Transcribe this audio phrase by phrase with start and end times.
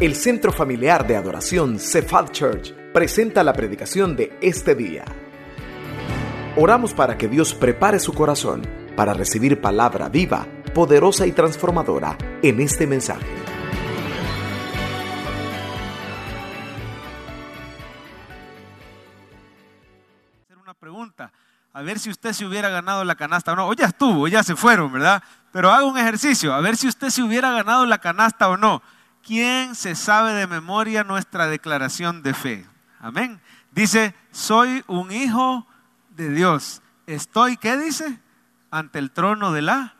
[0.00, 5.04] El Centro Familiar de Adoración Cephal Church presenta la predicación de este día.
[6.54, 8.62] Oramos para que Dios prepare su corazón
[8.94, 13.26] para recibir palabra viva, poderosa y transformadora en este mensaje.
[20.44, 21.32] hacer una pregunta,
[21.72, 23.66] a ver si usted se hubiera ganado la canasta o no.
[23.66, 25.24] O ya estuvo, ya se fueron, ¿verdad?
[25.50, 28.80] Pero haga un ejercicio, a ver si usted se hubiera ganado la canasta o no.
[29.28, 32.66] ¿Quién se sabe de memoria nuestra declaración de fe?
[32.98, 33.42] Amén.
[33.72, 35.66] Dice, soy un hijo
[36.16, 36.80] de Dios.
[37.06, 38.20] Estoy, ¿qué dice?
[38.70, 39.96] Ante el trono de la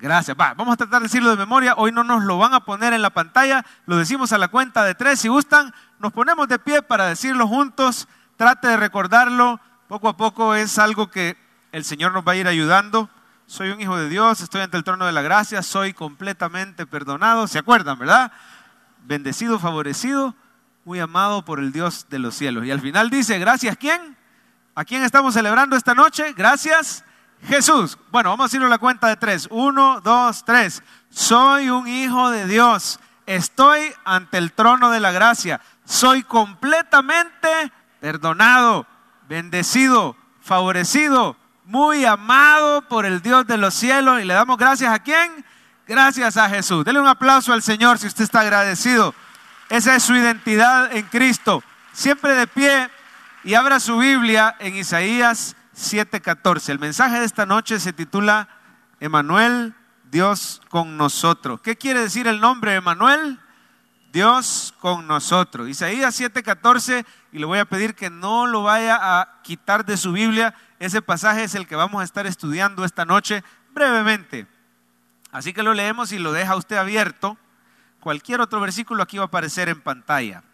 [0.00, 0.34] gracia.
[0.34, 1.74] Va, vamos a tratar de decirlo de memoria.
[1.76, 3.64] Hoy no nos lo van a poner en la pantalla.
[3.86, 5.20] Lo decimos a la cuenta de tres.
[5.20, 8.08] Si gustan, nos ponemos de pie para decirlo juntos.
[8.36, 9.60] Trate de recordarlo.
[9.86, 11.36] Poco a poco es algo que
[11.70, 13.08] el Señor nos va a ir ayudando.
[13.46, 17.46] Soy un hijo de Dios, estoy ante el trono de la gracia, soy completamente perdonado.
[17.46, 18.32] ¿Se acuerdan, verdad?
[19.04, 20.34] Bendecido, favorecido,
[20.84, 22.64] muy amado por el Dios de los cielos.
[22.64, 24.16] Y al final dice, gracias quién?
[24.74, 26.32] ¿A quién estamos celebrando esta noche?
[26.34, 27.04] Gracias
[27.46, 27.98] Jesús.
[28.10, 29.48] Bueno, vamos a decirlo a la cuenta de tres.
[29.50, 30.82] Uno, dos, tres.
[31.10, 33.00] Soy un hijo de Dios.
[33.26, 35.60] Estoy ante el trono de la gracia.
[35.84, 38.86] Soy completamente perdonado,
[39.28, 44.20] bendecido, favorecido, muy amado por el Dios de los cielos.
[44.20, 45.44] Y le damos gracias a quién?
[45.86, 46.84] Gracias a Jesús.
[46.84, 49.14] Dele un aplauso al Señor si usted está agradecido.
[49.68, 51.62] Esa es su identidad en Cristo.
[51.92, 52.88] Siempre de pie
[53.42, 56.70] y abra su Biblia en Isaías 7:14.
[56.70, 58.48] El mensaje de esta noche se titula
[59.00, 59.74] Emanuel,
[60.10, 61.60] Dios con nosotros.
[61.60, 63.40] ¿Qué quiere decir el nombre Emanuel?
[64.12, 65.68] Dios con nosotros.
[65.68, 70.12] Isaías 7:14, y le voy a pedir que no lo vaya a quitar de su
[70.12, 70.54] Biblia.
[70.78, 74.46] Ese pasaje es el que vamos a estar estudiando esta noche brevemente.
[75.32, 77.38] Así que lo leemos y lo deja usted abierto.
[78.00, 80.44] Cualquier otro versículo aquí va a aparecer en pantalla.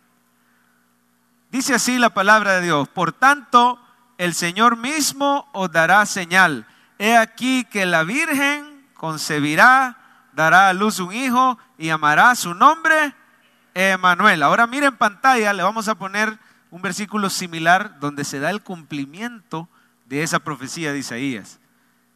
[1.50, 2.88] Dice así la palabra de Dios.
[2.88, 3.80] Por tanto,
[4.18, 6.66] el Señor mismo os dará señal.
[6.98, 9.96] He aquí que la Virgen concebirá,
[10.32, 13.14] dará a luz un hijo y llamará su nombre
[13.74, 14.42] Emanuel.
[14.42, 16.38] Ahora mire en pantalla, le vamos a poner
[16.70, 19.68] un versículo similar donde se da el cumplimiento
[20.06, 21.58] de esa profecía de Isaías.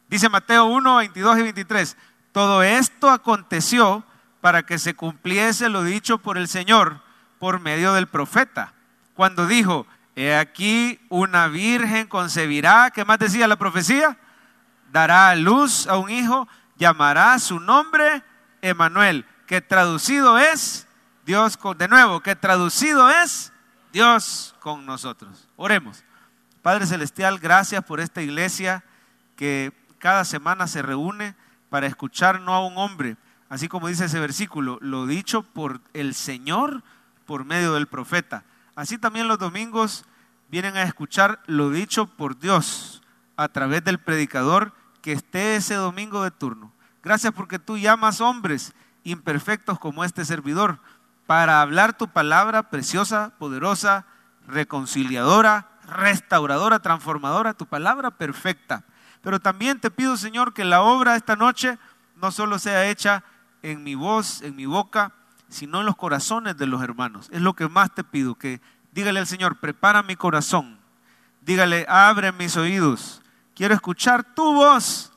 [0.09, 1.97] Dice Mateo 1, 22 y 23.
[2.33, 4.03] Todo esto aconteció
[4.41, 6.99] para que se cumpliese lo dicho por el Señor
[7.39, 8.73] por medio del profeta,
[9.13, 9.85] cuando dijo,
[10.15, 14.17] he aquí una virgen concebirá, ¿qué más decía la profecía?
[14.91, 18.23] Dará a luz a un hijo, llamará su nombre
[18.61, 20.87] Emanuel, que traducido es
[21.25, 23.53] Dios con, de nuevo, que traducido es
[23.91, 25.47] Dios con nosotros.
[25.55, 26.03] Oremos.
[26.61, 28.83] Padre Celestial, gracias por esta iglesia
[29.35, 31.35] que cada semana se reúne
[31.73, 33.17] para escuchar no a un hombre,
[33.49, 36.83] así como dice ese versículo, lo dicho por el Señor
[37.25, 38.43] por medio del profeta.
[38.75, 40.05] Así también los domingos
[40.51, 43.01] vienen a escuchar lo dicho por Dios
[43.37, 46.71] a través del predicador que esté ese domingo de turno.
[47.01, 50.77] Gracias porque tú llamas hombres imperfectos como este servidor
[51.25, 54.05] para hablar tu palabra preciosa, poderosa,
[54.45, 58.83] reconciliadora, restauradora, transformadora, tu palabra perfecta.
[59.23, 61.79] Pero también te pido, Señor, que la obra esta noche
[62.17, 63.23] no solo sea hecha
[63.63, 65.13] en mi voz, en mi boca,
[65.49, 67.29] sino en los corazones de los hermanos.
[67.31, 70.77] Es lo que más te pido, que dígale al Señor, prepara mi corazón.
[71.41, 73.21] Dígale, abre mis oídos.
[73.55, 75.13] Quiero escuchar tu voz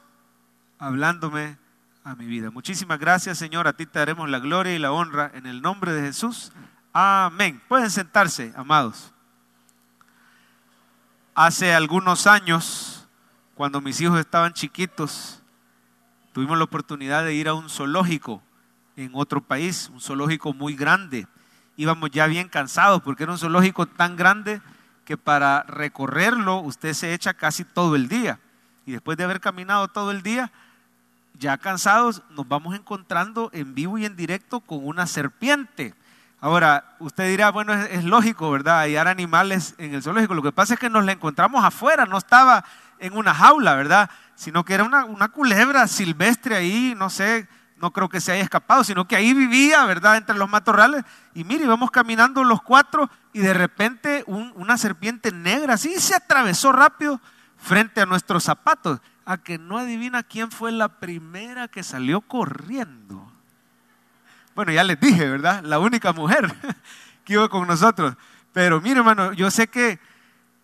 [0.78, 1.59] hablándome
[2.05, 2.50] a mi vida.
[2.50, 3.66] Muchísimas gracias, Señor.
[3.66, 6.53] A ti te daremos la gloria y la honra en el nombre de Jesús.
[6.93, 7.61] Amén.
[7.69, 9.12] Pueden sentarse, amados.
[11.34, 12.96] Hace algunos años,
[13.56, 15.43] cuando mis hijos estaban chiquitos,
[16.34, 18.43] tuvimos la oportunidad de ir a un zoológico
[18.97, 21.27] en otro país, un zoológico muy grande.
[21.78, 24.61] Íbamos ya bien cansados porque era un zoológico tan grande
[25.06, 28.39] que para recorrerlo usted se echa casi todo el día.
[28.84, 30.53] Y después de haber caminado todo el día,
[31.39, 35.95] ya cansados, nos vamos encontrando en vivo y en directo con una serpiente.
[36.47, 38.78] Ahora, usted dirá, bueno, es, lógico, ¿verdad?
[38.83, 40.33] Hallar animales en el zoológico.
[40.33, 42.65] Lo que pasa es que nos la encontramos afuera, no estaba
[43.01, 44.09] en una jaula, ¿verdad?
[44.37, 47.48] Sino que era una, una culebra silvestre ahí, no sé,
[47.78, 50.19] no creo que se haya escapado, sino que ahí vivía, ¿verdad?
[50.19, 51.03] Entre los matorrales.
[51.34, 56.15] Y mire, íbamos caminando los cuatro y de repente un- una serpiente negra así se
[56.15, 57.21] atravesó rápido
[57.57, 59.01] frente a nuestros zapatos.
[59.25, 63.33] A que no adivina quién fue la primera que salió corriendo.
[64.57, 65.63] Bueno, ya les dije, ¿verdad?
[65.65, 66.51] La única mujer
[67.25, 68.15] que iba con nosotros.
[68.55, 70.01] Pero mire, hermano, yo sé que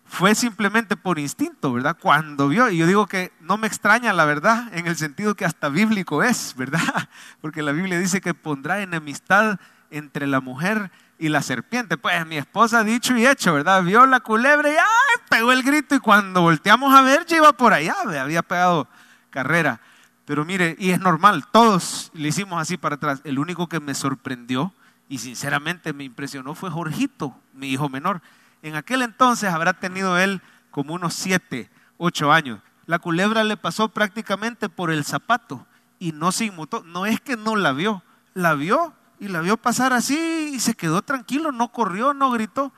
[0.03, 1.95] fue simplemente por instinto, ¿verdad?
[2.01, 5.45] Cuando vio, y yo digo que no me extraña la verdad, en el sentido que
[5.45, 7.07] hasta bíblico es, ¿verdad?
[7.39, 9.59] Porque la Biblia dice que pondrá enemistad
[9.91, 11.95] entre la mujer y la serpiente.
[11.95, 13.83] Pues mi esposa dicho y hecho, ¿verdad?
[13.83, 15.21] Vio la culebra y ¡ay!
[15.29, 18.87] pegó el grito y cuando volteamos a ver ya iba por allá, había pegado
[19.29, 19.79] carrera.
[20.25, 23.21] Pero mire, y es normal, todos le hicimos así para atrás.
[23.23, 24.73] El único que me sorprendió
[25.09, 28.21] y sinceramente me impresionó fue Jorgito, mi hijo menor.
[28.61, 30.41] En aquel entonces habrá tenido él
[30.71, 32.61] como unos siete, ocho años.
[32.85, 35.65] La culebra le pasó prácticamente por el zapato
[35.99, 36.83] y no se inmutó.
[36.83, 38.01] No es que no la vio,
[38.33, 42.73] la vio y la vio pasar así y se quedó tranquilo, no corrió, no gritó.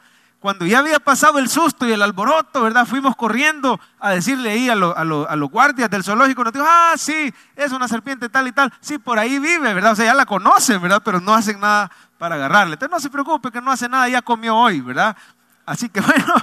[0.46, 2.86] Cuando ya había pasado el susto y el alboroto, ¿verdad?
[2.86, 7.72] Fuimos corriendo a decirle ahí a, los guardias del zoológico, nos dijo, ah, sí, es
[7.72, 9.94] una serpiente tal y tal, sí, por ahí vive, ¿verdad?
[9.94, 11.02] O sea, ya la conocen, ¿verdad?
[11.04, 11.90] Pero no hacen nada
[12.20, 12.74] para agarrarle.
[12.74, 15.18] Entonces no se preocupe que no hace nada, ya comió hoy, ¿verdad?
[15.66, 16.36] Así que bueno,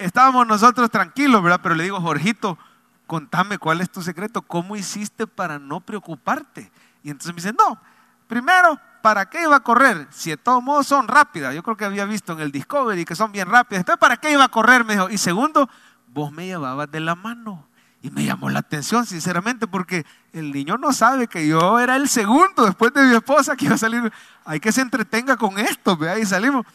[0.00, 1.60] estábamos nosotros tranquilos, ¿verdad?
[1.62, 2.58] Pero le digo, Jorgito,
[3.06, 6.72] contame cuál es tu secreto, cómo hiciste para no preocuparte.
[7.04, 7.80] Y entonces me dice, no,
[8.26, 10.08] primero, ¿para qué iba a correr?
[10.10, 13.14] Si de todos modos son rápidas, yo creo que había visto en el Discovery que
[13.14, 14.84] son bien rápidas, entonces ¿para qué iba a correr?
[14.84, 15.70] Me dijo, y segundo,
[16.08, 17.68] vos me llevabas de la mano.
[18.02, 22.08] Y me llamó la atención, sinceramente, porque el niño no sabe que yo era el
[22.08, 24.12] segundo después de mi esposa que iba a salir.
[24.44, 26.66] Hay que se entretenga con esto, vea, y salimos.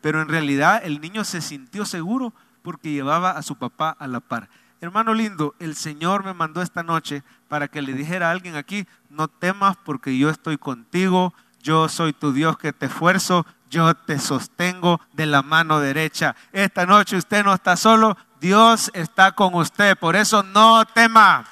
[0.00, 2.32] Pero en realidad el niño se sintió seguro
[2.62, 4.48] porque llevaba a su papá a la par.
[4.80, 8.86] Hermano lindo, el Señor me mandó esta noche para que le dijera a alguien aquí,
[9.10, 11.34] no temas porque yo estoy contigo,
[11.64, 16.36] yo soy tu Dios que te esfuerzo, yo te sostengo de la mano derecha.
[16.52, 19.96] Esta noche usted no está solo, Dios está con usted.
[19.96, 21.46] Por eso no tema,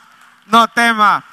[0.46, 1.24] no tema.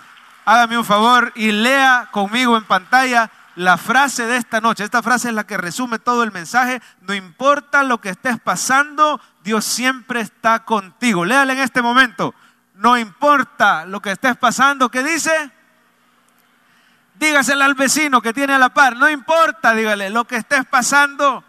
[0.46, 4.86] Hágame un favor y lea conmigo en pantalla la frase de esta noche.
[4.86, 6.82] Esta frase es la que resume todo el mensaje.
[7.02, 11.25] No importa lo que estés pasando, Dios siempre está contigo.
[11.25, 12.34] Léale en este momento.
[12.75, 14.90] No importa lo que estés pasando.
[14.90, 15.52] ¿Qué dice?
[17.19, 18.95] Dígaselo al vecino que tiene a la par.
[18.95, 21.44] No importa, dígale, lo que estés pasando.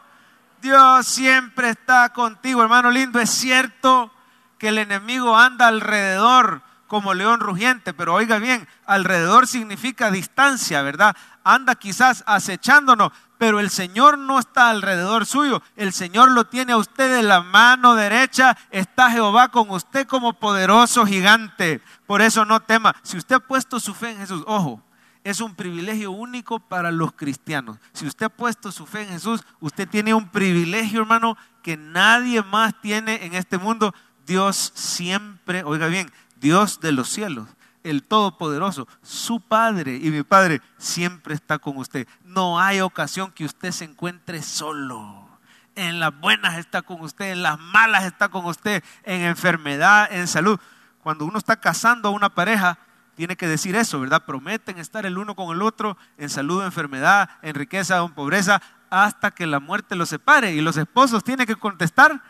[0.60, 3.20] Dios siempre está contigo, hermano lindo.
[3.20, 4.12] Es cierto
[4.58, 11.16] que el enemigo anda alrededor como león rugiente, pero oiga bien, alrededor significa distancia, ¿verdad?
[11.44, 16.78] Anda quizás acechándonos, pero el Señor no está alrededor suyo, el Señor lo tiene a
[16.78, 21.80] usted de la mano derecha, está Jehová con usted como poderoso gigante.
[22.08, 24.82] Por eso no tema, si usted ha puesto su fe en Jesús, ojo,
[25.24, 27.78] es un privilegio único para los cristianos.
[27.92, 32.42] Si usted ha puesto su fe en Jesús, usted tiene un privilegio, hermano, que nadie
[32.42, 33.94] más tiene en este mundo.
[34.26, 37.48] Dios siempre, oiga bien, Dios de los cielos,
[37.82, 42.06] el Todopoderoso, su Padre y mi Padre siempre está con usted.
[42.24, 45.28] No hay ocasión que usted se encuentre solo.
[45.76, 50.28] En las buenas está con usted, en las malas está con usted, en enfermedad, en
[50.28, 50.58] salud.
[51.02, 52.78] Cuando uno está casando a una pareja,
[53.14, 54.24] tiene que decir eso, ¿verdad?
[54.24, 58.62] Prometen estar el uno con el otro en salud, enfermedad, en riqueza o en pobreza,
[58.88, 60.52] hasta que la muerte los separe.
[60.52, 62.22] Y los esposos tienen que contestar,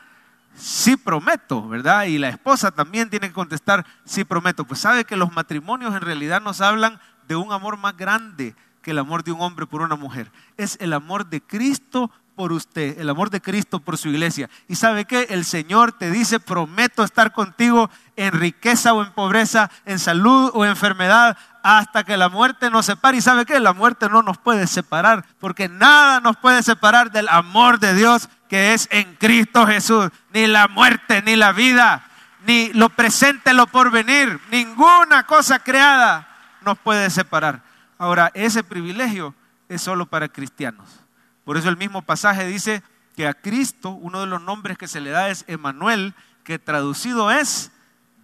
[0.55, 2.05] sí prometo, ¿verdad?
[2.05, 4.65] Y la esposa también tiene que contestar, sí prometo.
[4.65, 8.93] Pues sabe que los matrimonios en realidad nos hablan de un amor más grande que
[8.93, 10.33] el amor de un hombre por una mujer.
[10.57, 14.49] Es el amor de Cristo por usted, el amor de Cristo por su iglesia.
[14.69, 19.71] Y sabe que el Señor te dice, prometo estar contigo en riqueza o en pobreza,
[19.85, 23.19] en salud o enfermedad, hasta que la muerte nos separe.
[23.19, 27.29] Y sabe que la muerte no nos puede separar, porque nada nos puede separar del
[27.29, 30.11] amor de Dios que es en Cristo Jesús.
[30.33, 32.05] Ni la muerte, ni la vida,
[32.47, 36.29] ni lo presente, lo porvenir, ninguna cosa creada
[36.63, 37.63] nos puede separar.
[37.99, 39.35] Ahora, ese privilegio
[39.69, 41.01] es solo para cristianos.
[41.45, 42.83] Por eso el mismo pasaje dice
[43.17, 47.31] que a Cristo uno de los nombres que se le da es Emanuel, que traducido
[47.31, 47.73] es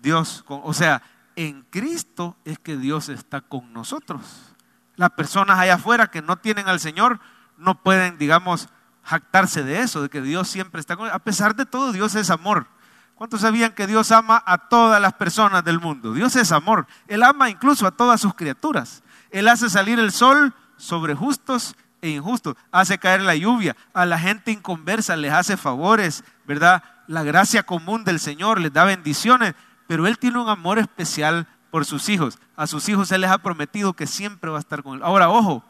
[0.01, 0.45] Dios.
[0.49, 1.03] O sea,
[1.37, 4.55] en Cristo es que Dios está con nosotros.
[4.97, 7.21] Las personas allá afuera que no tienen al Señor
[7.59, 8.69] no pueden, digamos,
[9.03, 11.17] jactarse de eso, de que Dios siempre está con ellos.
[11.17, 12.67] A pesar de todo, Dios es amor.
[13.15, 16.13] ¿Cuántos sabían que Dios ama a todas las personas del mundo?
[16.13, 16.87] Dios es amor.
[17.07, 19.03] Él ama incluso a todas sus criaturas.
[19.31, 24.19] Él hace salir el sol sobre justos e injusto, hace caer la lluvia, a la
[24.19, 26.83] gente inconversa les hace favores, ¿verdad?
[27.07, 29.55] La gracia común del Señor les da bendiciones,
[29.87, 32.39] pero Él tiene un amor especial por sus hijos.
[32.57, 35.03] A sus hijos Él les ha prometido que siempre va a estar con Él.
[35.03, 35.65] Ahora, ojo,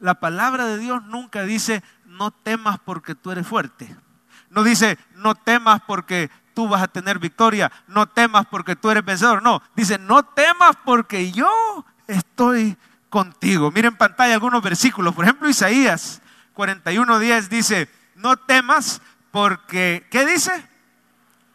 [0.00, 3.96] la palabra de Dios nunca dice, no temas porque tú eres fuerte.
[4.50, 9.04] No dice, no temas porque tú vas a tener victoria, no temas porque tú eres
[9.04, 9.42] vencedor.
[9.42, 11.48] No, dice, no temas porque yo
[12.06, 12.76] estoy
[13.16, 13.70] contigo.
[13.70, 15.14] Miren en pantalla algunos versículos.
[15.14, 16.20] Por ejemplo, Isaías
[16.54, 20.52] 41.10 dice, no temas porque, ¿qué dice?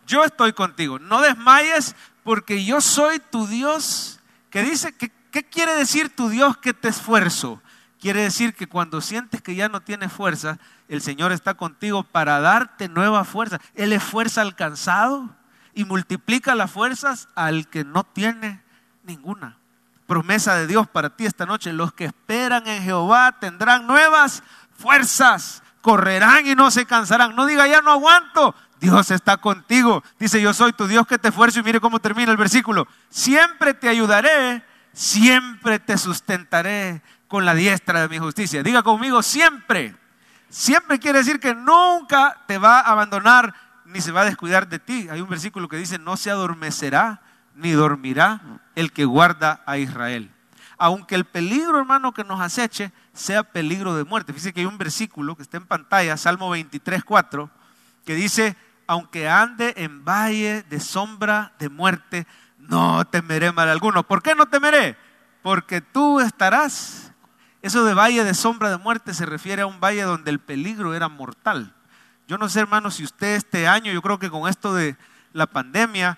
[0.08, 0.98] Yo estoy contigo.
[0.98, 4.20] No desmayes porque yo soy tu Dios.
[4.50, 4.92] ¿Qué dice?
[4.94, 7.62] ¿Qué, qué quiere decir tu Dios que te esfuerzo?
[8.00, 12.40] Quiere decir que cuando sientes que ya no tienes fuerza, el Señor está contigo para
[12.40, 13.62] darte nueva fuerza.
[13.76, 15.30] Él es fuerza alcanzado
[15.76, 18.64] y multiplica las fuerzas al que no tiene
[19.04, 19.61] ninguna.
[20.12, 21.72] Promesa de Dios para ti esta noche.
[21.72, 24.44] Los que esperan en Jehová tendrán nuevas
[24.78, 25.64] fuerzas.
[25.80, 27.34] Correrán y no se cansarán.
[27.34, 28.54] No diga ya no aguanto.
[28.82, 30.04] Dios está contigo.
[30.20, 32.90] Dice yo soy tu Dios que te esfuerzo y mire cómo termina el versículo.
[33.10, 38.64] Siempre te ayudaré, siempre te sustentaré con la diestra de mi justicia.
[38.64, 39.96] Diga conmigo siempre.
[40.50, 43.54] Siempre quiere decir que nunca te va a abandonar
[43.86, 45.08] ni se va a descuidar de ti.
[45.10, 47.22] Hay un versículo que dice, no se adormecerá
[47.56, 48.42] ni dormirá
[48.76, 50.32] el que guarda a Israel.
[50.78, 54.34] Aunque el peligro, hermano, que nos aceche sea peligro de muerte.
[54.34, 57.50] Fíjese que hay un versículo que está en pantalla, Salmo 23, 4,
[58.06, 58.56] que dice,
[58.88, 62.26] aunque ande en valle de sombra de muerte,
[62.58, 64.04] no temeré mal alguno.
[64.04, 64.98] ¿Por qué no temeré?
[65.44, 67.12] Porque tú estarás
[67.62, 70.96] eso de valle de sombra de muerte se refiere a un valle donde el peligro
[70.96, 71.76] era mortal.
[72.28, 74.96] Yo no sé, hermano, si usted este año, yo creo que con esto de
[75.32, 76.18] la pandemia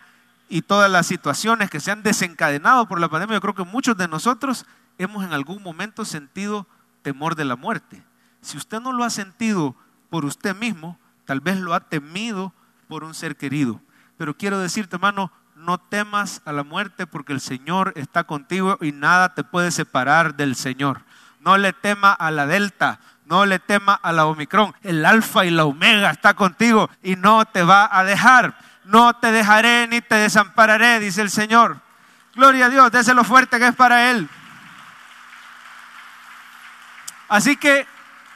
[0.53, 3.97] y todas las situaciones que se han desencadenado por la pandemia, yo creo que muchos
[3.97, 4.67] de nosotros
[4.99, 6.67] hemos en algún momento sentido
[7.01, 8.03] temor de la muerte.
[8.41, 9.75] Si usted no lo ha sentido
[10.11, 12.53] por usted mismo, tal vez lo ha temido
[12.87, 13.81] por un ser querido.
[14.15, 18.91] Pero quiero decirte, hermano, no temas a la muerte porque el Señor está contigo y
[18.91, 21.01] nada te puede separar del Señor
[21.43, 24.73] no le tema a la delta, no le tema a la omicron.
[24.81, 28.55] El alfa y la omega está contigo y no te va a dejar.
[28.85, 31.79] No te dejaré ni te desampararé, dice el Señor.
[32.35, 34.29] Gloria a Dios, dese lo fuerte que es para Él.
[37.29, 37.87] Así que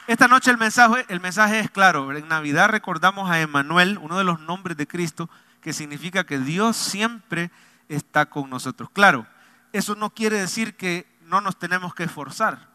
[0.07, 2.11] esta noche el mensaje, es claro.
[2.15, 5.29] En Navidad recordamos a Emanuel, uno de los nombres de Cristo,
[5.61, 7.51] que significa que Dios siempre
[7.89, 8.89] está con nosotros.
[8.91, 9.27] Claro,
[9.73, 12.67] eso no quiere decir que no nos tenemos que esforzar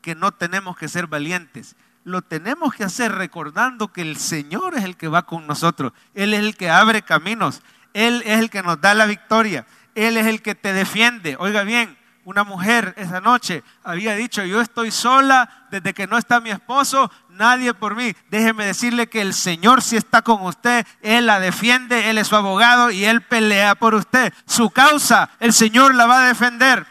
[0.00, 1.76] que no tenemos que ser valientes.
[2.04, 5.92] Lo tenemos que hacer recordando que el Señor es el que va con nosotros.
[6.14, 7.62] Él es el que abre caminos.
[7.92, 9.66] Él es el que nos da la victoria.
[9.94, 11.36] Él es el que te defiende.
[11.38, 16.40] Oiga bien, una mujer esa noche había dicho, yo estoy sola desde que no está
[16.40, 18.14] mi esposo, nadie por mí.
[18.30, 22.36] Déjeme decirle que el Señor sí está con usted, Él la defiende, Él es su
[22.36, 24.32] abogado y Él pelea por usted.
[24.46, 26.86] Su causa, el Señor la va a defender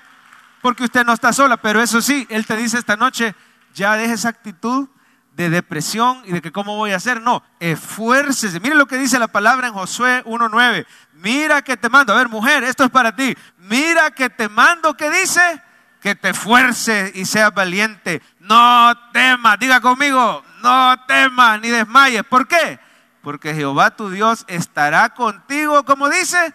[0.61, 3.33] porque usted no está sola, pero eso sí, Él te dice esta noche,
[3.73, 4.89] ya deje esa actitud
[5.33, 7.21] de depresión y de que cómo voy a hacer.
[7.21, 8.59] No, esfuércese.
[8.59, 10.85] Mire lo que dice la palabra en Josué 1.9.
[11.13, 12.13] Mira que te mando.
[12.13, 13.35] A ver, mujer, esto es para ti.
[13.57, 15.61] Mira que te mando, ¿qué dice?
[16.01, 18.21] Que te esfuerces y seas valiente.
[18.39, 22.23] No temas, diga conmigo, no temas ni desmayes.
[22.23, 22.79] ¿Por qué?
[23.21, 26.53] Porque Jehová tu Dios estará contigo, como dice,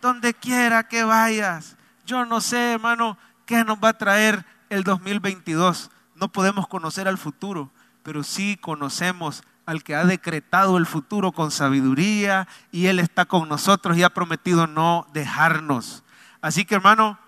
[0.00, 1.76] donde quiera que vayas.
[2.04, 3.16] Yo no sé, hermano,
[3.46, 5.90] ¿Qué nos va a traer el 2022?
[6.14, 7.70] No podemos conocer al futuro,
[8.04, 13.48] pero sí conocemos al que ha decretado el futuro con sabiduría y Él está con
[13.48, 16.04] nosotros y ha prometido no dejarnos.
[16.40, 17.18] Así que hermano,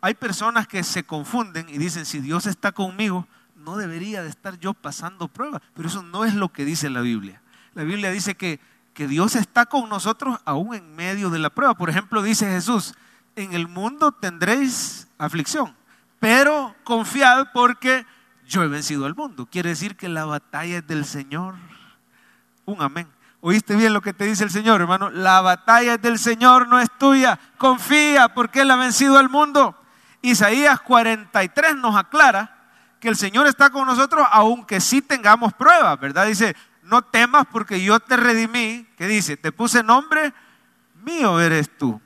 [0.00, 4.58] hay personas que se confunden y dicen, si Dios está conmigo, no debería de estar
[4.58, 5.60] yo pasando pruebas.
[5.74, 7.42] Pero eso no es lo que dice la Biblia.
[7.74, 8.58] La Biblia dice que,
[8.94, 11.74] que Dios está con nosotros aún en medio de la prueba.
[11.74, 12.94] Por ejemplo, dice Jesús,
[13.34, 15.74] en el mundo tendréis aflicción,
[16.20, 18.06] pero confiad porque
[18.46, 19.46] yo he vencido al mundo.
[19.50, 21.54] Quiere decir que la batalla es del Señor.
[22.64, 23.08] Un amén.
[23.40, 25.10] ¿Oíste bien lo que te dice el Señor, hermano?
[25.10, 27.38] La batalla es del Señor, no es tuya.
[27.58, 29.76] Confía porque Él ha vencido al mundo.
[30.22, 32.52] Isaías 43 nos aclara
[32.98, 36.26] que el Señor está con nosotros aunque sí tengamos pruebas, ¿verdad?
[36.26, 38.86] Dice, no temas porque yo te redimí.
[38.96, 39.36] ¿Qué dice?
[39.36, 40.32] Te puse nombre,
[41.04, 42.00] mío eres tú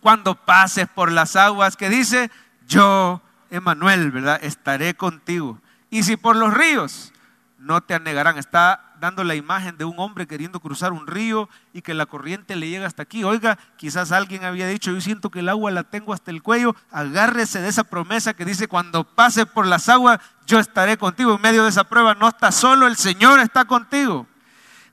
[0.00, 2.30] cuando pases por las aguas, que dice,
[2.66, 4.38] yo, Emanuel, ¿verdad?
[4.42, 5.60] Estaré contigo.
[5.90, 7.12] Y si por los ríos,
[7.58, 8.38] no te anegarán.
[8.38, 12.56] Está dando la imagen de un hombre queriendo cruzar un río y que la corriente
[12.56, 13.24] le llega hasta aquí.
[13.24, 16.74] Oiga, quizás alguien había dicho, yo siento que el agua la tengo hasta el cuello.
[16.90, 21.34] Agárrese de esa promesa que dice, cuando pase por las aguas, yo estaré contigo.
[21.34, 24.26] En medio de esa prueba no estás solo, el Señor está contigo.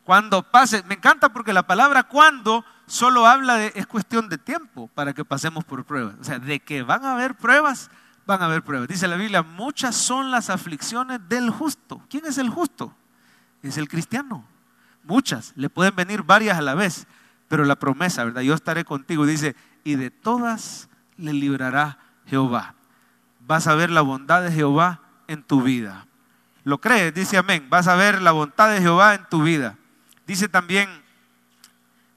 [0.04, 4.88] Cuando pase, me encanta porque la palabra cuando solo habla de, es cuestión de tiempo
[4.94, 6.16] para que pasemos por pruebas.
[6.22, 7.90] O sea, de que van a haber pruebas,
[8.26, 8.88] van a haber pruebas.
[8.88, 12.02] Dice la Biblia, muchas son las aflicciones del justo.
[12.10, 12.94] ¿Quién es el justo?
[13.62, 14.46] Es el cristiano.
[15.04, 17.08] Muchas, le pueden venir varias a la vez,
[17.48, 18.42] pero la promesa, ¿verdad?
[18.42, 19.26] Yo estaré contigo.
[19.26, 22.76] Dice, y de todas le librará Jehová.
[23.42, 26.08] Vas a ver la bondad de Jehová en tu vida.
[26.64, 27.14] ¿Lo crees?
[27.14, 27.68] Dice amén.
[27.70, 29.78] Vas a ver la bondad de Jehová en tu vida.
[30.26, 31.06] Dice también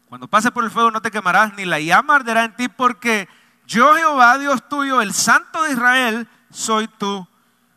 [0.09, 3.29] cuando pase por el fuego no te quemarás, ni la llama arderá en ti, porque
[3.69, 7.29] yo Jehová, Dios tuyo, el Santo de Israel, soy tu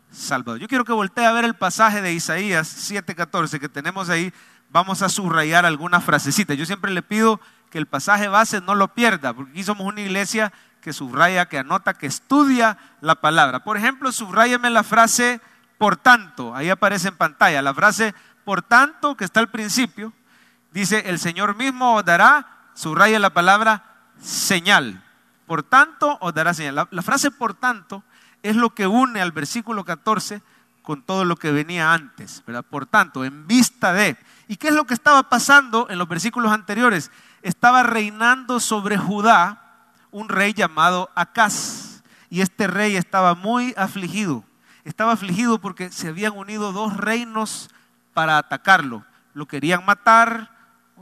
[0.09, 0.59] Salvador.
[0.61, 4.33] Yo quiero que voltee a ver el pasaje de Isaías 7:14 que tenemos ahí.
[4.69, 6.53] Vamos a subrayar alguna frasecita.
[6.53, 9.99] Yo siempre le pido que el pasaje base no lo pierda, porque aquí somos una
[9.99, 13.65] iglesia que subraya, que anota, que estudia la palabra.
[13.65, 15.41] Por ejemplo, subrayame la frase
[15.77, 20.13] por tanto, ahí aparece en pantalla, la frase por tanto que está al principio,
[20.71, 23.83] dice, el Señor mismo dará, subraya la palabra
[24.21, 25.03] señal.
[25.51, 26.87] Por tanto os dará señal.
[26.91, 28.05] La, frase por tanto
[28.41, 30.41] es lo que une al versículo 14
[30.81, 32.41] con todo lo que venía antes.
[32.69, 34.15] Por tanto, en vista de.
[34.47, 37.11] ¿Y qué es lo que estaba pasando en los versículos anteriores?
[37.41, 39.61] Estaba reinando sobre Judá
[40.09, 42.01] un rey llamado Acaz.
[42.29, 44.45] Y este rey estaba muy afligido.
[44.85, 47.69] Estaba afligido porque se habían unido dos reinos
[48.13, 49.03] para atacarlo.
[49.33, 50.49] Lo querían matar,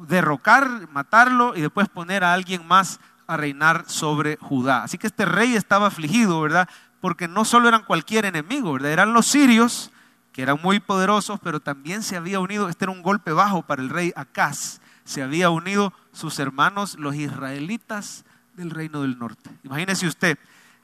[0.07, 4.83] derrocar, matarlo y después poner a alguien más a reinar sobre Judá.
[4.83, 6.67] Así que este rey estaba afligido, ¿verdad?
[7.01, 8.91] porque no solo eran cualquier enemigo, ¿verdad?
[8.91, 9.91] eran los sirios,
[10.33, 13.81] que eran muy poderosos, pero también se había unido, este era un golpe bajo para
[13.81, 19.49] el rey Acaz, se había unido sus hermanos, los israelitas del reino del norte.
[19.63, 20.37] Imagínese usted,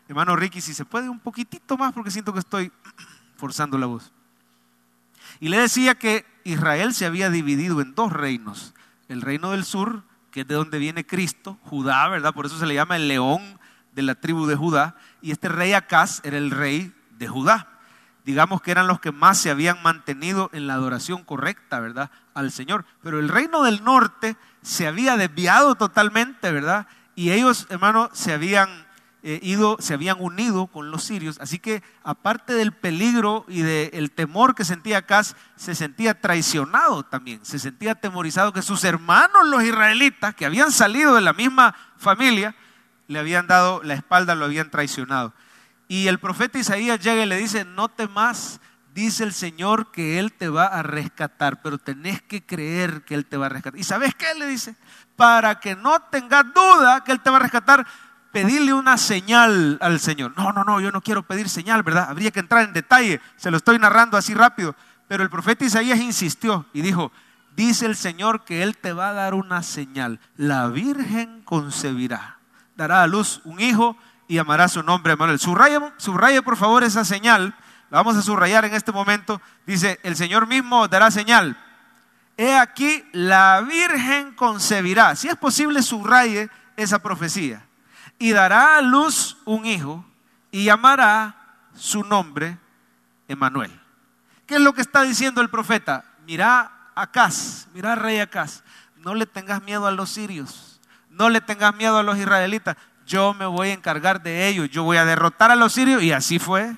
[0.08, 2.72] hermano Ricky, si se puede un poquitito más, porque siento que estoy
[3.38, 4.12] forzando la voz.
[5.40, 8.74] Y le decía que Israel se había dividido en dos reinos,
[9.10, 10.04] el reino del sur,
[10.36, 12.34] que es de donde viene Cristo, Judá, ¿verdad?
[12.34, 13.58] Por eso se le llama el león
[13.94, 17.70] de la tribu de Judá, y este rey Acaz era el rey de Judá.
[18.25, 22.12] Digamos que eran los que más se habían mantenido en la adoración correcta, ¿verdad?
[22.34, 22.84] Al Señor.
[23.01, 26.88] Pero el reino del norte se había desviado totalmente, ¿verdad?
[27.15, 28.85] Y ellos, hermano, se habían
[29.27, 31.39] eh, ido, se habían unido con los sirios.
[31.41, 37.44] Así que, aparte del peligro y del temor que sentía Acaz, se sentía traicionado también.
[37.44, 42.55] Se sentía atemorizado que sus hermanos, los israelitas, que habían salido de la misma familia,
[43.08, 45.34] le habían dado la espalda, lo habían traicionado.
[45.88, 48.62] Y el profeta Isaías llega y le dice, no temas,
[48.94, 53.25] dice el Señor que Él te va a rescatar, pero tenés que creer que Él
[53.25, 53.79] te va a rescatar.
[53.79, 54.75] ¿Y sabes qué le dice?
[55.15, 57.88] Para que no tengas duda que Él te va a rescatar,
[58.44, 60.34] pedirle una señal al Señor.
[60.36, 62.08] No, no, no, yo no quiero pedir señal, ¿verdad?
[62.10, 64.76] Habría que entrar en detalle, se lo estoy narrando así rápido.
[65.08, 67.12] Pero el profeta Isaías insistió y dijo,
[67.56, 70.20] dice el Señor que Él te va a dar una señal.
[70.36, 72.36] La Virgen concebirá
[72.76, 73.96] dará a luz un hijo
[74.28, 75.40] y amará su nombre Emanuel.
[75.40, 77.56] Subraya, por favor esa señal,
[77.90, 79.42] la vamos a subrayar en este momento.
[79.66, 81.58] Dice, el Señor mismo dará señal.
[82.38, 85.16] He aquí, la Virgen concebirá.
[85.16, 87.66] Si es posible, subraye esa profecía.
[88.20, 90.06] Y dará a luz un hijo
[90.51, 91.36] y llamará
[91.75, 92.58] su nombre
[93.28, 93.72] Emanuel.
[94.46, 96.06] ¿Qué es lo que está diciendo el profeta?
[96.25, 98.64] Mira Acaz, mira rey Acaz,
[98.98, 100.75] no le tengas miedo a los sirios
[101.16, 102.75] no le tengas miedo a los israelitas,
[103.06, 106.12] yo me voy a encargar de ellos, yo voy a derrotar a los sirios y
[106.12, 106.75] así fue.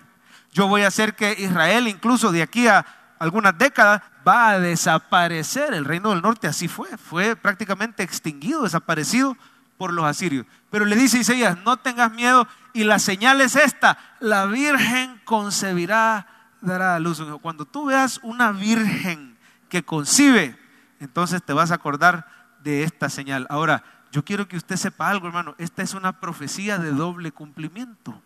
[0.51, 2.85] Yo voy a hacer que Israel, incluso de aquí a
[3.19, 5.73] algunas décadas, va a desaparecer.
[5.73, 9.37] El reino del norte así fue, fue prácticamente extinguido, desaparecido
[9.77, 10.45] por los asirios.
[10.69, 16.27] Pero le dice Isaías, no tengas miedo y la señal es esta, la virgen concebirá,
[16.61, 17.21] dará a luz.
[17.41, 19.37] Cuando tú veas una virgen
[19.69, 20.57] que concibe,
[20.99, 22.27] entonces te vas a acordar
[22.63, 23.47] de esta señal.
[23.49, 25.55] Ahora, yo quiero que usted sepa algo, hermano.
[25.57, 28.21] Esta es una profecía de doble cumplimiento.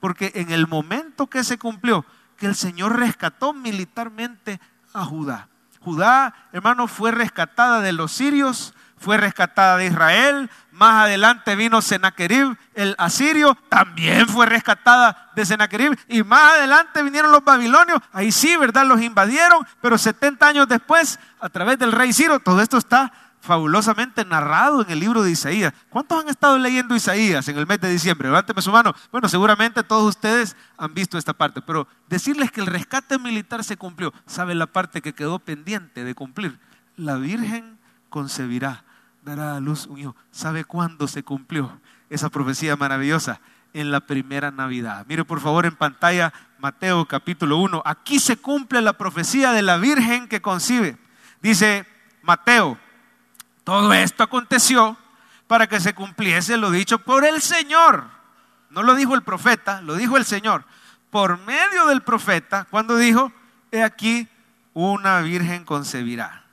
[0.00, 2.04] Porque en el momento que se cumplió,
[2.36, 4.60] que el Señor rescató militarmente
[4.92, 5.48] a Judá.
[5.80, 10.50] Judá, hermano, fue rescatada de los sirios, fue rescatada de Israel.
[10.72, 15.96] Más adelante vino Sennacherib, el asirio, también fue rescatada de Sennacherib.
[16.08, 18.86] Y más adelante vinieron los babilonios, ahí sí, ¿verdad?
[18.86, 24.24] Los invadieron, pero 70 años después, a través del rey Ciro, todo esto está fabulosamente
[24.24, 25.74] narrado en el libro de Isaías.
[25.90, 28.28] ¿Cuántos han estado leyendo Isaías en el mes de diciembre?
[28.28, 28.94] Levánteme su mano.
[29.12, 33.76] Bueno, seguramente todos ustedes han visto esta parte, pero decirles que el rescate militar se
[33.76, 34.14] cumplió.
[34.26, 36.58] ¿Sabe la parte que quedó pendiente de cumplir?
[36.96, 38.84] La Virgen concebirá,
[39.24, 40.16] dará a luz un hijo.
[40.30, 43.40] ¿Sabe cuándo se cumplió esa profecía maravillosa?
[43.72, 45.04] En la primera Navidad.
[45.08, 47.82] Mire por favor en pantalla Mateo capítulo 1.
[47.84, 50.96] Aquí se cumple la profecía de la Virgen que concibe.
[51.42, 51.84] Dice
[52.22, 52.78] Mateo
[53.64, 54.96] todo esto aconteció
[55.46, 58.04] para que se cumpliese lo dicho por el Señor.
[58.68, 60.64] No lo dijo el profeta, lo dijo el Señor.
[61.10, 63.32] Por medio del profeta, cuando dijo,
[63.70, 64.28] he aquí,
[64.74, 66.43] una virgen concebirá,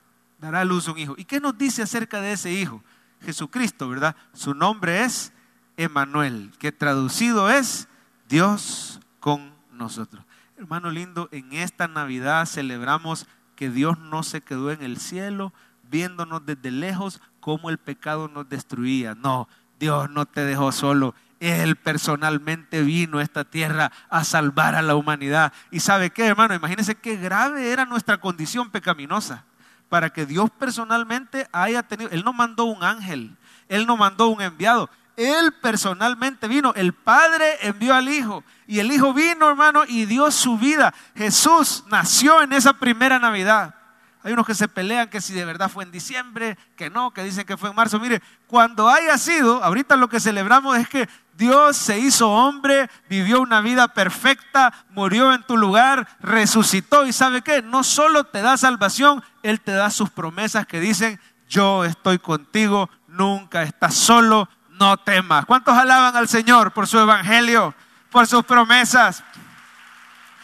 [0.42, 1.14] dará a luz un hijo.
[1.18, 2.84] ¿Y qué nos dice acerca de ese hijo?
[3.22, 4.16] Jesucristo, ¿verdad?
[4.34, 5.32] Su nombre es
[5.78, 7.88] Emanuel, que traducido es
[8.28, 10.26] Dios con nosotros.
[10.58, 15.54] Hermano lindo, en esta Navidad celebramos que Dios no se quedó en el cielo,
[15.90, 19.14] viéndonos desde lejos cómo el pecado nos destruía.
[19.14, 19.48] No,
[19.80, 21.14] Dios no te dejó solo.
[21.40, 25.54] Él personalmente vino a esta tierra a salvar a la humanidad.
[25.72, 26.54] ¿Y sabe qué, hermano?
[26.54, 29.46] Imagínense qué grave era nuestra condición pecaminosa
[29.92, 33.36] para que Dios personalmente haya tenido, Él no mandó un ángel,
[33.68, 38.90] Él no mandó un enviado, Él personalmente vino, el Padre envió al Hijo y el
[38.90, 40.94] Hijo vino, hermano, y dio su vida.
[41.14, 43.76] Jesús nació en esa primera Navidad.
[44.24, 47.22] Hay unos que se pelean que si de verdad fue en diciembre, que no, que
[47.26, 48.00] dicen que fue en marzo.
[48.00, 51.10] Mire, cuando haya sido, ahorita lo que celebramos es que
[51.42, 57.42] Dios se hizo hombre, vivió una vida perfecta, murió en tu lugar, resucitó y sabe
[57.42, 62.20] qué, no solo te da salvación, Él te da sus promesas que dicen, yo estoy
[62.20, 65.48] contigo, nunca estás solo, no temas.
[65.48, 67.74] ¿Cuántos alaban al Señor por su evangelio,
[68.12, 69.24] por sus promesas?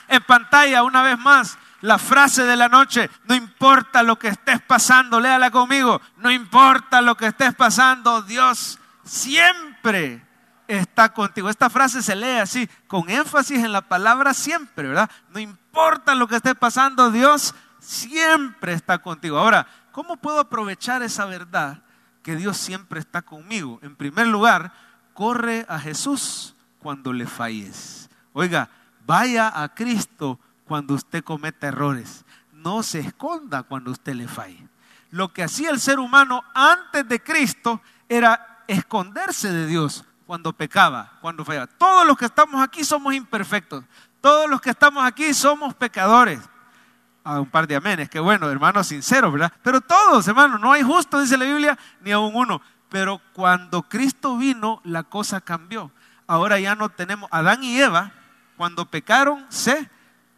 [0.08, 4.62] En pantalla, una vez más, la frase de la noche, no importa lo que estés
[4.62, 10.27] pasando, léala conmigo, no importa lo que estés pasando, Dios siempre
[10.68, 11.50] está contigo.
[11.50, 15.10] Esta frase se lee así, con énfasis en la palabra siempre, ¿verdad?
[15.30, 19.38] No importa lo que estés pasando, Dios siempre está contigo.
[19.38, 21.84] Ahora, ¿cómo puedo aprovechar esa verdad
[22.22, 23.80] que Dios siempre está conmigo?
[23.82, 24.74] En primer lugar,
[25.14, 28.10] corre a Jesús cuando le falles.
[28.34, 28.70] Oiga,
[29.06, 32.26] vaya a Cristo cuando usted cometa errores.
[32.52, 34.68] No se esconda cuando usted le falle.
[35.10, 41.14] Lo que hacía el ser humano antes de Cristo era esconderse de Dios cuando pecaba,
[41.22, 41.68] cuando fallaba.
[41.68, 43.84] Todos los que estamos aquí somos imperfectos.
[44.20, 46.40] Todos los que estamos aquí somos pecadores.
[47.24, 49.52] A ah, un par de amenes, que bueno, hermanos sinceros, ¿verdad?
[49.64, 52.62] Pero todos, hermanos, no hay justo, dice la Biblia, ni aún uno.
[52.90, 55.92] Pero cuando Cristo vino, la cosa cambió.
[56.26, 58.12] Ahora ya no tenemos, Adán y Eva,
[58.58, 59.90] cuando pecaron, se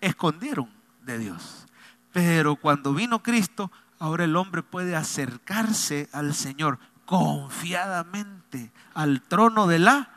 [0.01, 0.69] escondieron
[1.01, 1.65] de Dios.
[2.11, 9.79] Pero cuando vino Cristo, ahora el hombre puede acercarse al Señor confiadamente al trono de
[9.79, 10.11] la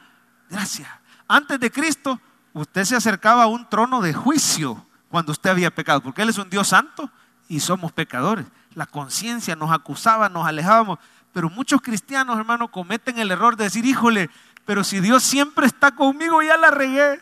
[0.50, 1.00] gracia.
[1.26, 2.20] Antes de Cristo,
[2.52, 6.36] usted se acercaba a un trono de juicio cuando usted había pecado, porque Él es
[6.36, 7.10] un Dios santo
[7.48, 8.44] y somos pecadores.
[8.74, 10.98] La conciencia nos acusaba, nos alejábamos,
[11.32, 14.28] pero muchos cristianos, hermanos, cometen el error de decir, híjole,
[14.66, 17.18] pero si Dios siempre está conmigo, ya la regué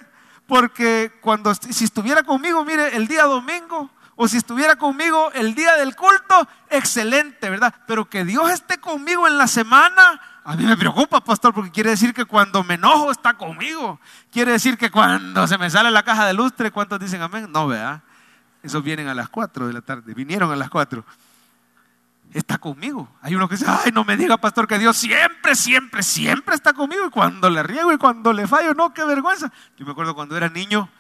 [0.48, 3.88] porque cuando si estuviera conmigo, mire, el día domingo,
[4.22, 7.74] o si estuviera conmigo el día del culto, excelente, ¿verdad?
[7.86, 11.88] Pero que Dios esté conmigo en la semana, a mí me preocupa, pastor, porque quiere
[11.88, 13.98] decir que cuando me enojo está conmigo.
[14.30, 17.50] Quiere decir que cuando se me sale la caja de lustre, ¿cuántos dicen amén?
[17.50, 18.02] No, ¿verdad?
[18.62, 21.02] Esos vienen a las 4 de la tarde, vinieron a las 4
[22.34, 23.08] está conmigo.
[23.22, 26.74] Hay uno que dice, ay, no me diga, pastor, que Dios siempre, siempre, siempre está
[26.74, 27.06] conmigo.
[27.06, 29.50] Y cuando le riego y cuando le fallo, no, qué vergüenza.
[29.78, 30.90] Yo me acuerdo cuando era niño,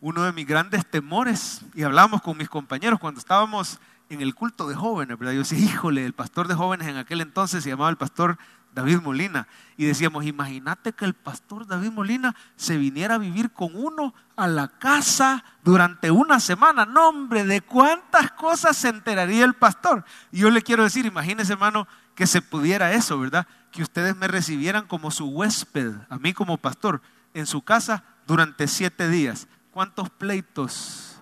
[0.00, 4.68] uno de mis grandes temores, y hablábamos con mis compañeros cuando estábamos en el culto
[4.68, 5.34] de jóvenes, ¿verdad?
[5.34, 8.38] Yo decía, híjole, el pastor de jóvenes en aquel entonces se llamaba el pastor
[8.74, 9.48] David Molina.
[9.76, 14.46] Y decíamos, imagínate que el pastor David Molina se viniera a vivir con uno a
[14.46, 16.86] la casa durante una semana.
[16.86, 20.04] No, hombre, de cuántas cosas se enteraría el pastor.
[20.32, 23.46] Y yo le quiero decir, imagínese, hermano, que se pudiera eso, ¿verdad?
[23.72, 27.02] Que ustedes me recibieran como su huésped, a mí como pastor,
[27.34, 29.48] en su casa durante siete días.
[29.70, 31.20] ¿Cuántos pleitos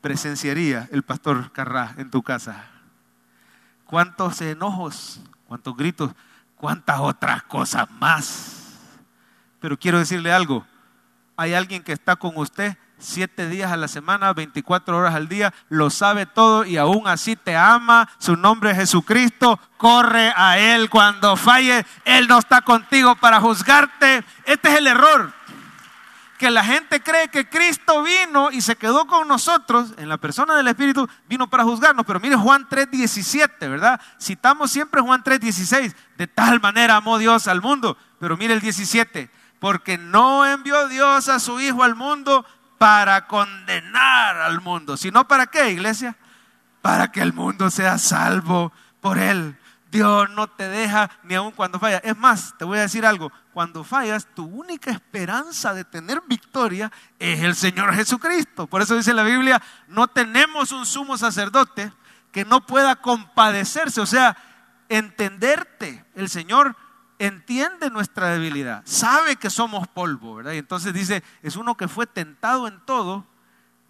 [0.00, 2.66] presenciaría el pastor Carrá en tu casa?
[3.84, 5.20] ¿Cuántos enojos?
[5.46, 6.12] ¿Cuántos gritos?
[6.60, 8.74] cuántas otras cosas más.
[9.60, 10.66] Pero quiero decirle algo,
[11.36, 15.54] hay alguien que está con usted siete días a la semana, 24 horas al día,
[15.70, 20.90] lo sabe todo y aún así te ama, su nombre es Jesucristo, corre a Él
[20.90, 24.22] cuando falle, Él no está contigo para juzgarte.
[24.44, 25.32] Este es el error
[26.40, 30.56] que la gente cree que Cristo vino y se quedó con nosotros en la persona
[30.56, 32.06] del Espíritu, vino para juzgarnos.
[32.06, 34.00] Pero mire Juan 3.17, ¿verdad?
[34.18, 35.94] Citamos siempre Juan 3.16.
[36.16, 37.94] De tal manera amó Dios al mundo.
[38.18, 39.30] Pero mire el 17.
[39.58, 42.46] Porque no envió Dios a su Hijo al mundo
[42.78, 44.96] para condenar al mundo.
[44.96, 46.16] ¿Sino para qué, iglesia?
[46.80, 48.72] Para que el mundo sea salvo
[49.02, 49.58] por él.
[49.90, 51.98] Dios no te deja ni aun cuando falla.
[51.98, 53.32] Es más, te voy a decir algo.
[53.52, 58.66] Cuando fallas, tu única esperanza de tener victoria es el Señor Jesucristo.
[58.68, 61.92] Por eso dice la Biblia, no tenemos un sumo sacerdote
[62.30, 64.36] que no pueda compadecerse, o sea,
[64.88, 66.04] entenderte.
[66.14, 66.76] El Señor
[67.18, 70.52] entiende nuestra debilidad, sabe que somos polvo, ¿verdad?
[70.52, 73.26] Y entonces dice, es uno que fue tentado en todo,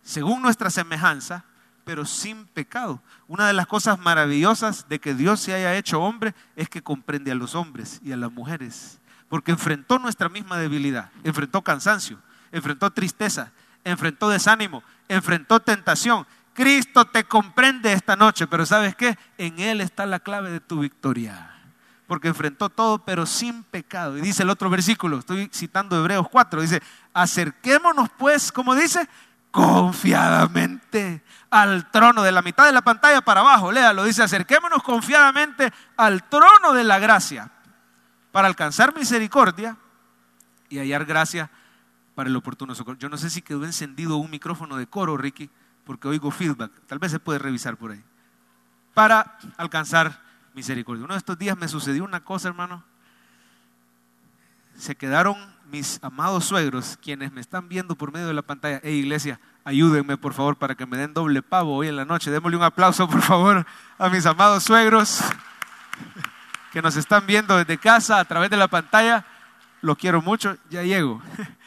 [0.02, 1.44] según nuestra semejanza,
[1.84, 3.02] pero sin pecado.
[3.28, 7.30] Una de las cosas maravillosas de que Dios se haya hecho hombre es que comprende
[7.30, 12.18] a los hombres y a las mujeres, porque enfrentó nuestra misma debilidad, enfrentó cansancio,
[12.52, 13.52] enfrentó tristeza,
[13.84, 16.26] enfrentó desánimo, enfrentó tentación.
[16.52, 19.16] Cristo te comprende esta noche, pero ¿sabes qué?
[19.38, 21.46] En Él está la clave de tu victoria.
[22.06, 24.18] porque enfrentó todo, pero sin pecado.
[24.18, 26.82] Y dice el otro versículo, estoy citando Hebreos 4, dice,
[27.14, 29.08] acerquémonos pues, como dice,
[29.50, 35.72] confiadamente al trono de la mitad de la pantalla para abajo, léalo, dice, acerquémonos confiadamente
[35.96, 37.50] al trono de la gracia
[38.32, 39.76] para alcanzar misericordia
[40.68, 41.50] y hallar gracia
[42.14, 42.98] para el oportuno socorro.
[42.98, 45.50] Yo no sé si quedó encendido un micrófono de coro, Ricky,
[45.84, 48.04] porque oigo feedback, tal vez se puede revisar por ahí,
[48.94, 50.22] para alcanzar
[50.54, 51.04] misericordia.
[51.04, 52.84] Uno de estos días me sucedió una cosa, hermano.
[54.76, 55.36] Se quedaron
[55.70, 58.80] mis amados suegros, quienes me están viendo por medio de la pantalla.
[58.82, 62.30] Hey, iglesia, ayúdenme por favor para que me den doble pavo hoy en la noche.
[62.30, 63.64] Démosle un aplauso por favor
[63.96, 65.20] a mis amados suegros
[66.72, 69.24] que nos están viendo desde casa a través de la pantalla.
[69.80, 71.22] Los quiero mucho, ya llego.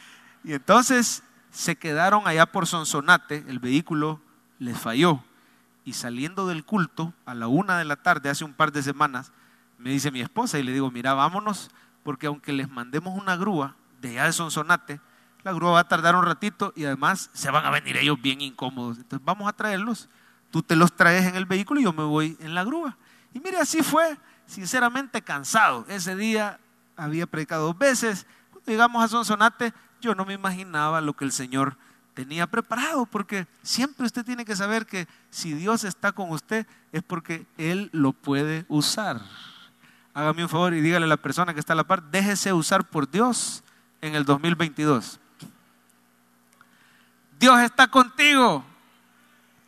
[0.46, 4.20] Y entonces se quedaron allá por Sonsonate, el vehículo
[4.58, 5.24] les falló.
[5.86, 9.32] Y saliendo del culto a la una de la tarde, hace un par de semanas,
[9.78, 11.70] me dice mi esposa y le digo, mira, vámonos,
[12.02, 15.00] porque aunque les mandemos una grúa de allá de Sonsonate,
[15.42, 18.40] la grúa va a tardar un ratito y además se van a venir ellos bien
[18.40, 18.98] incómodos.
[18.98, 20.08] Entonces vamos a traerlos,
[20.50, 22.96] tú te los traes en el vehículo y yo me voy en la grúa.
[23.32, 25.86] Y mire, así fue, sinceramente cansado.
[25.88, 26.60] Ese día
[26.96, 28.26] había predicado dos veces.
[28.50, 31.76] Cuando llegamos a Sonsonate, yo no me imaginaba lo que el Señor
[32.12, 37.02] tenía preparado, porque siempre usted tiene que saber que si Dios está con usted es
[37.02, 39.20] porque Él lo puede usar.
[40.12, 42.84] Hágame un favor y dígale a la persona que está a la par, déjese usar
[42.84, 43.63] por Dios
[44.04, 45.18] en el 2022.
[47.38, 48.62] Dios está contigo,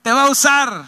[0.02, 0.84] te va a usar.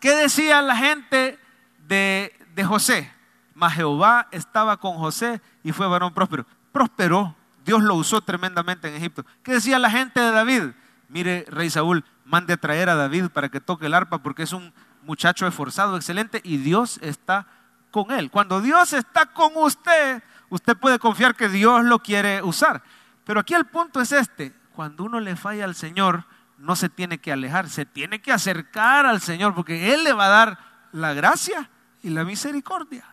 [0.00, 1.38] ¿Qué decía la gente
[1.86, 3.12] de, de José?
[3.54, 6.46] Mas Jehová estaba con José y fue varón próspero.
[6.72, 9.24] Prosperó, Dios lo usó tremendamente en Egipto.
[9.44, 10.62] ¿Qué decía la gente de David?
[11.08, 14.52] Mire, rey Saúl, mande a traer a David para que toque el arpa porque es
[14.52, 17.46] un muchacho esforzado, excelente y Dios está
[17.92, 18.32] con él.
[18.32, 22.82] Cuando Dios está con usted, usted puede confiar que Dios lo quiere usar.
[23.24, 26.24] Pero aquí el punto es este, cuando uno le falla al Señor,
[26.58, 30.26] no se tiene que alejar, se tiene que acercar al Señor, porque Él le va
[30.26, 30.58] a dar
[30.92, 31.70] la gracia
[32.02, 33.04] y la misericordia.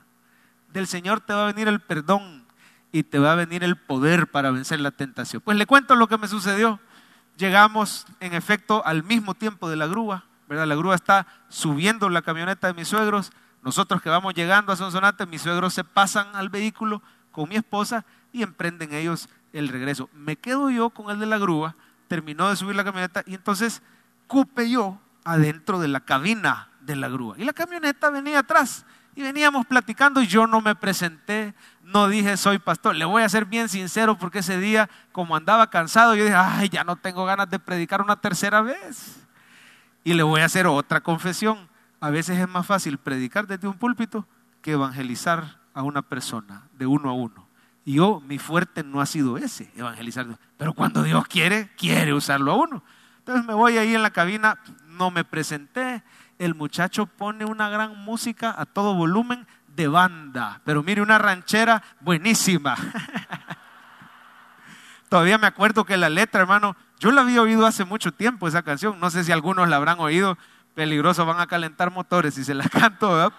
[0.69, 2.45] Del Señor te va a venir el perdón
[2.91, 5.41] y te va a venir el poder para vencer la tentación.
[5.41, 6.79] Pues le cuento lo que me sucedió.
[7.37, 10.65] Llegamos en efecto al mismo tiempo de la grúa, ¿verdad?
[10.65, 13.31] La grúa está subiendo la camioneta de mis suegros.
[13.61, 17.01] Nosotros que vamos llegando a Sonsonate, mis suegros se pasan al vehículo
[17.35, 20.09] con mi esposa y emprenden ellos el regreso.
[20.13, 21.75] Me quedo yo con el de la grúa,
[22.07, 23.81] terminó de subir la camioneta y entonces
[24.27, 27.35] cupe yo adentro de la cabina de la grúa.
[27.37, 32.37] Y la camioneta venía atrás y veníamos platicando y yo no me presenté, no dije
[32.37, 32.95] soy pastor.
[32.95, 36.69] Le voy a ser bien sincero porque ese día, como andaba cansado, yo dije, ay,
[36.69, 39.27] ya no tengo ganas de predicar una tercera vez.
[40.05, 41.67] Y le voy a hacer otra confesión.
[41.99, 44.25] A veces es más fácil predicar desde un púlpito
[44.61, 47.47] que evangelizar a una persona de uno a uno.
[47.83, 50.25] Y yo, mi fuerte no ha sido ese, evangelizar.
[50.57, 52.83] Pero cuando Dios quiere, quiere usarlo a uno.
[53.19, 54.57] Entonces me voy ahí en la cabina,
[54.87, 56.03] no me presenté.
[56.39, 60.61] El muchacho pone una gran música a todo volumen de banda.
[60.63, 62.75] Pero mire, una ranchera buenísima.
[65.09, 68.63] Todavía me acuerdo que la letra, hermano, yo la había oído hace mucho tiempo esa
[68.63, 68.99] canción.
[68.99, 70.37] No sé si algunos la habrán oído.
[70.73, 73.11] Peligroso, van a calentar motores si se la canto.
[73.11, 73.33] ¿verdad?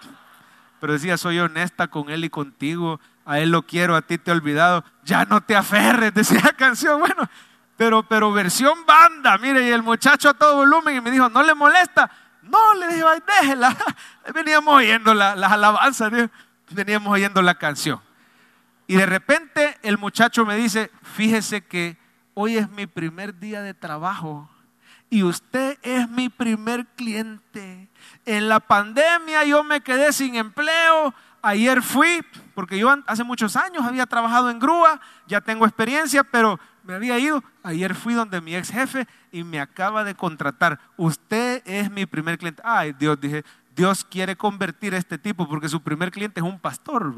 [0.79, 4.31] Pero decía, soy honesta con él y contigo a él lo quiero, a ti te
[4.31, 7.29] he olvidado, ya no te aferres, decía la canción, bueno,
[7.75, 11.43] pero, pero versión banda, mire, y el muchacho a todo volumen y me dijo, ¿no
[11.43, 12.09] le molesta?
[12.41, 13.75] No, le dije, ay, déjela.
[14.33, 16.11] Veníamos oyendo las alabanzas,
[16.71, 18.01] veníamos oyendo la canción.
[18.87, 21.97] Y de repente el muchacho me dice, fíjese que
[22.33, 24.49] hoy es mi primer día de trabajo
[25.09, 27.87] y usted es mi primer cliente.
[28.25, 33.85] En la pandemia yo me quedé sin empleo, Ayer fui, porque yo hace muchos años
[33.85, 37.43] había trabajado en grúa, ya tengo experiencia, pero me había ido.
[37.63, 40.79] Ayer fui donde mi ex jefe y me acaba de contratar.
[40.97, 42.61] Usted es mi primer cliente.
[42.65, 46.59] Ay, Dios, dije, Dios quiere convertir a este tipo porque su primer cliente es un
[46.59, 47.15] pastor.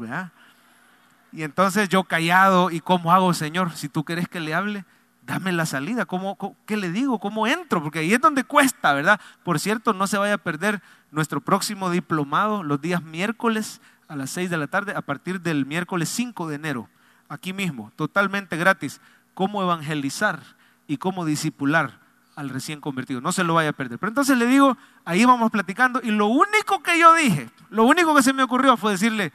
[1.32, 3.72] Y entonces yo callado, ¿y cómo hago, Señor?
[3.72, 4.84] Si tú quieres que le hable,
[5.30, 6.06] dame la salida.
[6.06, 7.20] ¿Cómo, qué le digo?
[7.20, 7.80] ¿Cómo entro?
[7.80, 9.20] Porque ahí es donde cuesta, ¿verdad?
[9.44, 14.30] Por cierto, no se vaya a perder nuestro próximo diplomado los días miércoles a las
[14.30, 16.88] 6 de la tarde a partir del miércoles 5 de enero,
[17.28, 19.00] aquí mismo, totalmente gratis,
[19.34, 20.40] cómo evangelizar
[20.88, 22.00] y cómo disipular
[22.34, 23.20] al recién convertido.
[23.20, 24.00] No se lo vaya a perder.
[24.00, 28.16] Pero entonces le digo, ahí vamos platicando y lo único que yo dije, lo único
[28.16, 29.32] que se me ocurrió fue decirle,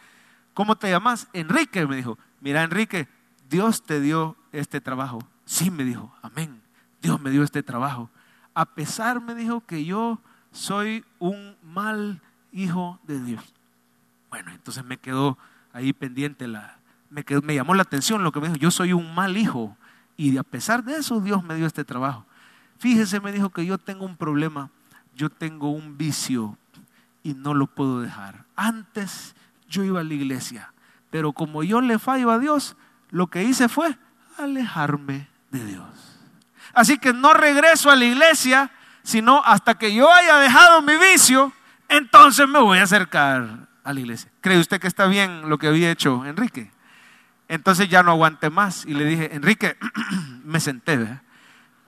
[0.53, 1.29] ¿cómo te llamas?
[1.31, 3.07] Enrique me dijo, mira Enrique,
[3.49, 5.19] Dios te dio este trabajo.
[5.45, 6.61] Sí, me dijo, amén.
[7.01, 8.09] Dios me dio este trabajo.
[8.53, 10.19] A pesar, me dijo, que yo
[10.51, 13.43] soy un mal hijo de Dios.
[14.29, 15.37] Bueno, entonces me quedó
[15.73, 16.77] ahí pendiente, la,
[17.09, 19.77] me, me llamó la atención lo que me dijo, yo soy un mal hijo
[20.17, 22.25] y a pesar de eso Dios me dio este trabajo.
[22.79, 24.69] Fíjese, me dijo que yo tengo un problema,
[25.15, 26.57] yo tengo un vicio
[27.23, 28.45] y no lo puedo dejar.
[28.55, 29.35] Antes
[29.69, 30.73] yo iba a la iglesia,
[31.09, 32.77] pero como yo le fallo a Dios,
[33.11, 33.97] lo que hice fue
[34.37, 35.27] alejarme
[35.63, 35.85] Dios.
[36.73, 38.71] Así que no regreso a la iglesia,
[39.03, 41.53] sino hasta que yo haya dejado mi vicio,
[41.87, 44.29] entonces me voy a acercar a la iglesia.
[44.41, 46.71] ¿Cree usted que está bien lo que había hecho Enrique?
[47.47, 49.77] Entonces ya no aguanté más y le dije, Enrique,
[50.43, 51.19] me senté,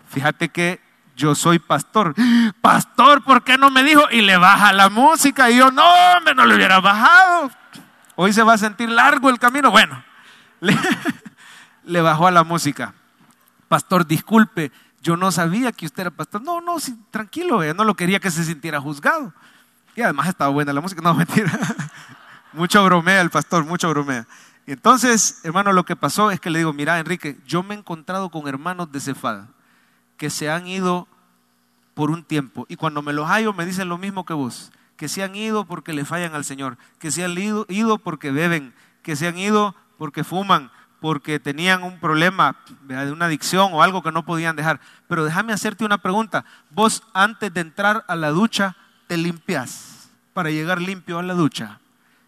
[0.08, 0.80] fíjate que
[1.18, 2.14] yo soy pastor.
[2.62, 4.04] Pastor, ¿por qué no me dijo?
[4.12, 5.50] Y le baja la música.
[5.50, 5.92] Y yo, no,
[6.24, 7.52] me no le hubiera bajado.
[8.16, 9.72] Hoy se va a sentir largo el camino.
[9.72, 10.04] Bueno,
[11.84, 12.94] le, bajó a la música.
[13.68, 16.42] Pastor, disculpe, yo no sabía que usted era pastor.
[16.42, 16.78] No, no,
[17.12, 19.34] tranquilo, no lo quería que se sintiera juzgado.
[19.96, 21.02] Y además estaba buena la música.
[21.02, 21.52] No, mentira.
[22.54, 24.28] mucho bromea el pastor, mucho bromea.
[24.66, 27.78] Y entonces, hermano, lo que pasó es que le digo, mira, Enrique, yo me he
[27.78, 29.48] encontrado con hermanos de Cefada
[30.18, 31.08] que se han ido
[31.94, 32.66] por un tiempo.
[32.68, 35.66] Y cuando me los hallo me dicen lo mismo que vos, que se han ido
[35.66, 39.38] porque le fallan al Señor, que se han ido, ido porque beben, que se han
[39.38, 44.56] ido porque fuman, porque tenían un problema de una adicción o algo que no podían
[44.56, 44.80] dejar.
[45.08, 46.46] Pero déjame hacerte una pregunta.
[46.70, 48.76] Vos antes de entrar a la ducha,
[49.08, 51.80] te limpias para llegar limpio a la ducha.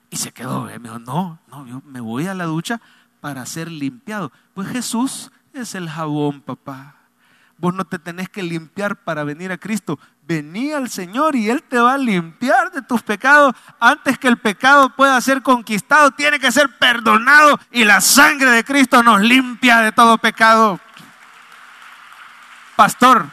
[0.09, 2.81] Y se quedó, me dijo, no, no, yo me voy a la ducha
[3.21, 4.31] para ser limpiado.
[4.53, 6.95] Pues Jesús es el jabón, papá.
[7.59, 9.99] Vos no te tenés que limpiar para venir a Cristo.
[10.23, 13.53] Vení al Señor y Él te va a limpiar de tus pecados.
[13.81, 18.63] Antes que el pecado pueda ser conquistado, tiene que ser perdonado y la sangre de
[18.63, 20.79] Cristo nos limpia de todo pecado.
[22.77, 23.27] Pastor,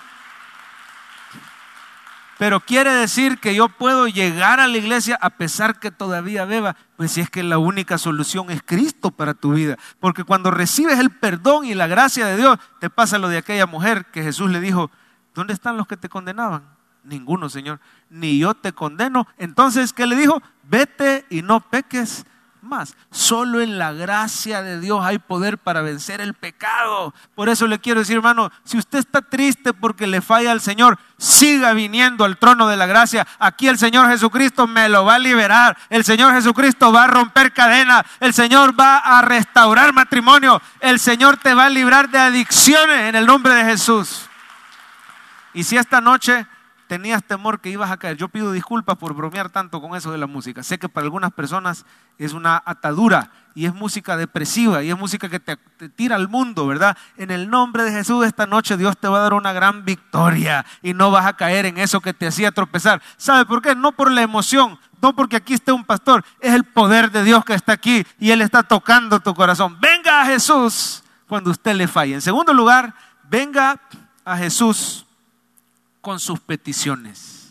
[2.39, 6.77] pero quiere decir que yo puedo llegar a la iglesia a pesar que todavía beba.
[6.97, 9.77] Pues si es que la única solución es Cristo para tu vida.
[10.01, 13.67] Porque cuando recibes el perdón y la gracia de Dios, te pasa lo de aquella
[13.67, 14.91] mujer que Jesús le dijo,
[15.35, 16.63] ¿dónde están los que te condenaban?
[17.05, 17.81] Ninguno, Señor.
[18.09, 19.29] Ni yo te condeno.
[19.39, 20.43] Entonces, ¿qué le dijo?
[20.65, 22.25] Vete y no peques
[22.67, 22.95] más.
[23.11, 27.15] Solo en la gracia de Dios hay poder para vencer el pecado.
[27.35, 30.99] Por eso le quiero decir, hermano, si usted está triste porque le falla al Señor,
[31.19, 33.27] siga viniendo al trono de la gracia.
[33.39, 35.77] Aquí el Señor Jesucristo me lo va a liberar.
[35.89, 38.05] El Señor Jesucristo va a romper cadenas.
[38.21, 40.61] El Señor va a restaurar matrimonio.
[40.81, 44.29] El Señor te va a librar de adicciones en el nombre de Jesús.
[45.55, 46.47] Y si esta noche
[46.87, 48.17] tenías temor que ibas a caer.
[48.17, 50.63] Yo pido disculpas por bromear tanto con eso de la música.
[50.63, 51.85] Sé que para algunas personas
[52.19, 55.57] es una atadura y es música depresiva y es música que te,
[55.89, 56.97] tira al mundo, ¿verdad?
[57.17, 60.67] En el nombre de Jesús esta noche Dios te va a dar una gran victoria
[60.83, 63.01] y no vas a caer en eso que te hacía tropezar.
[63.17, 63.75] ¿Sabe por qué?
[63.75, 67.45] No por la emoción, no porque aquí esté un pastor, es el poder de Dios
[67.45, 69.79] que está aquí y Él está tocando tu corazón.
[69.81, 72.15] Venga a Jesús cuando usted le falle.
[72.15, 72.95] En segundo lugar,
[73.29, 73.81] venga
[74.25, 75.06] a Jesús
[76.07, 77.51] con sus peticiones.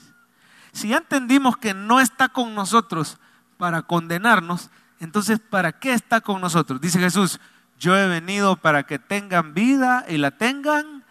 [0.71, 3.17] Si ya entendimos que no está con nosotros
[3.57, 4.69] para condenarnos,
[5.01, 6.79] entonces ¿para qué está con nosotros?
[6.79, 7.41] Dice Jesús,
[7.77, 11.03] yo he venido para que tengan vida y la tengan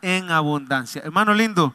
[0.00, 1.02] en abundancia.
[1.04, 1.74] Hermano lindo,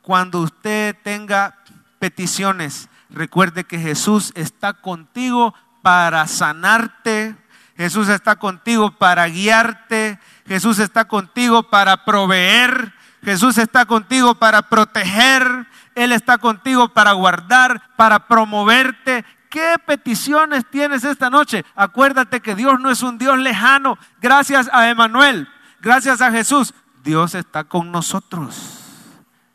[0.00, 1.58] cuando usted tenga
[1.98, 7.36] peticiones, recuerde que Jesús está contigo para sanarte,
[7.76, 15.66] Jesús está contigo para guiarte, Jesús está contigo para proveer, Jesús está contigo para proteger,
[15.94, 19.24] Él está contigo para guardar, para promoverte.
[19.48, 21.64] ¿Qué peticiones tienes esta noche?
[21.76, 23.98] Acuérdate que Dios no es un Dios lejano.
[24.20, 25.48] Gracias a Emanuel,
[25.80, 28.78] gracias a Jesús, Dios está con nosotros.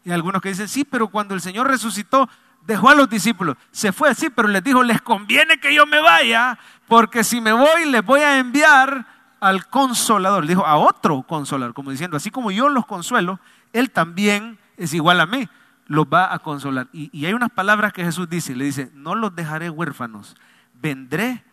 [0.05, 2.29] Y algunos que dicen, sí, pero cuando el Señor resucitó,
[2.61, 3.57] dejó a los discípulos.
[3.71, 7.51] Se fue, sí, pero les dijo, les conviene que yo me vaya, porque si me
[7.51, 9.05] voy, les voy a enviar
[9.39, 10.47] al consolador.
[10.47, 13.39] dijo, a otro consolador, como diciendo, así como yo los consuelo,
[13.73, 15.47] él también es igual a mí,
[15.87, 16.87] los va a consolar.
[16.91, 20.35] Y, hay unas palabras que Jesús dice, le dice, no los dejaré huérfanos,
[20.81, 21.43] vendré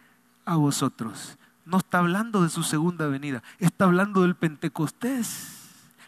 [0.44, 1.38] a vosotros.
[1.64, 5.61] No está hablando de su segunda venida, está hablando del Pentecostés.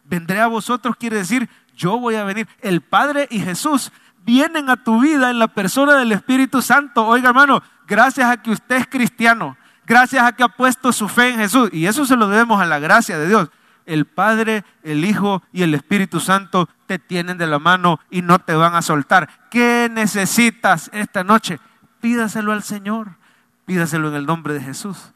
[0.05, 2.47] Vendré a vosotros quiere decir, yo voy a venir.
[2.61, 3.91] El Padre y Jesús
[4.25, 7.07] vienen a tu vida en la persona del Espíritu Santo.
[7.07, 9.57] Oiga hermano, gracias a que usted es cristiano,
[9.87, 12.67] gracias a que ha puesto su fe en Jesús, y eso se lo debemos a
[12.67, 13.49] la gracia de Dios
[13.87, 18.39] el Padre, el Hijo y el Espíritu Santo te tienen de la mano y no
[18.39, 19.29] te van a soltar.
[19.51, 21.59] ¿Qué necesitas esta noche?
[22.01, 23.17] Pídaselo al Señor,
[23.65, 25.13] pídaselo en el nombre de Jesús,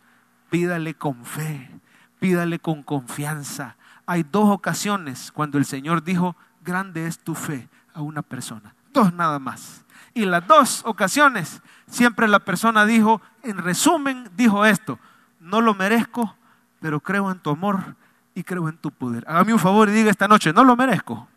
[0.49, 1.71] pídale con fe,
[2.19, 3.77] pídale con confianza.
[4.07, 9.13] Hay dos ocasiones cuando el Señor dijo, grande es tu fe a una persona, dos
[9.13, 9.85] nada más.
[10.15, 14.99] Y las dos ocasiones, siempre la persona dijo, en resumen, dijo esto,
[15.39, 16.37] no lo merezco,
[16.81, 17.95] pero creo en tu amor
[18.41, 19.23] y creo en tu poder.
[19.29, 21.29] Hágame un favor y diga esta noche, no lo merezco,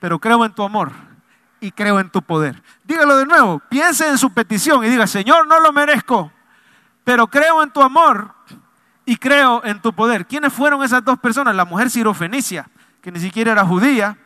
[0.00, 0.90] pero creo en tu amor
[1.60, 2.60] y creo en tu poder.
[2.82, 6.32] Dígalo de nuevo, piense en su petición y diga, Señor, no lo merezco,
[7.04, 8.34] pero creo en tu amor
[9.06, 10.26] y creo en tu poder.
[10.26, 11.54] ¿Quiénes fueron esas dos personas?
[11.54, 12.68] La mujer sirofenicia,
[13.00, 14.18] que ni siquiera era judía,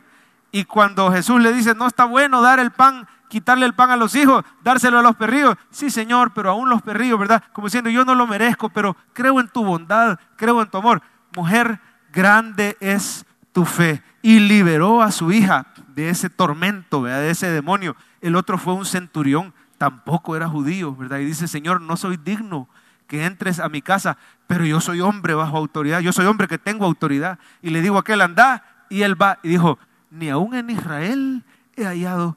[0.50, 3.96] y cuando Jesús le dice, no está bueno dar el pan, quitarle el pan a
[3.96, 5.56] los hijos, dárselo a los perrillos.
[5.70, 7.44] Sí, Señor, pero aún los perrillos, ¿verdad?
[7.52, 11.02] Como diciendo, yo no lo merezco, pero creo en tu bondad, creo en tu amor.
[11.36, 11.78] Mujer,
[12.12, 14.02] grande es tu fe.
[14.22, 17.96] Y liberó a su hija de ese tormento, de ese demonio.
[18.20, 21.18] El otro fue un centurión, tampoco era judío, ¿verdad?
[21.18, 22.68] Y dice, Señor, no soy digno
[23.06, 26.58] que entres a mi casa, pero yo soy hombre bajo autoridad, yo soy hombre que
[26.58, 27.38] tengo autoridad.
[27.62, 29.78] Y le digo a aquel, anda, y él va y dijo,
[30.10, 31.44] ni aún en Israel
[31.76, 32.36] he hallado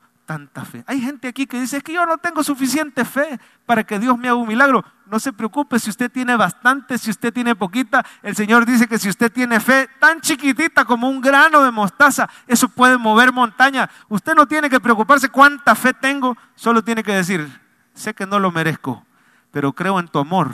[0.87, 4.27] Hay gente aquí que dice, que yo no tengo suficiente fe para que Dios me
[4.27, 4.83] haga un milagro.
[5.07, 8.05] No se preocupe si usted tiene bastante, si usted tiene poquita.
[8.23, 12.29] El Señor dice que si usted tiene fe tan chiquitita como un grano de mostaza,
[12.47, 13.89] eso puede mover montaña.
[14.07, 17.59] Usted no tiene que preocuparse cuánta fe tengo, solo tiene que decir,
[17.93, 19.05] sé que no lo merezco,
[19.51, 20.51] pero creo en tu amor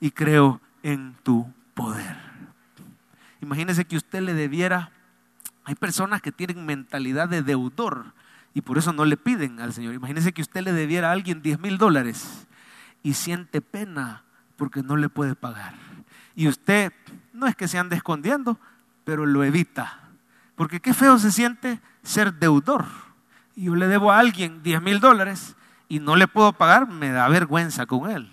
[0.00, 2.16] y creo en tu poder.
[3.40, 4.90] Imagínese que usted le debiera,
[5.64, 8.12] hay personas que tienen mentalidad de deudor
[8.54, 9.94] y por eso no le piden al Señor.
[9.94, 12.46] Imagínese que usted le debiera a alguien 10 mil dólares
[13.02, 14.22] y siente pena
[14.56, 15.74] porque no le puede pagar.
[16.36, 16.92] Y usted
[17.32, 18.58] no es que se ande escondiendo,
[19.04, 19.98] pero lo evita.
[20.54, 22.86] Porque qué feo se siente ser deudor.
[23.56, 25.56] Yo le debo a alguien 10 mil dólares
[25.88, 28.32] y no le puedo pagar, me da vergüenza con él.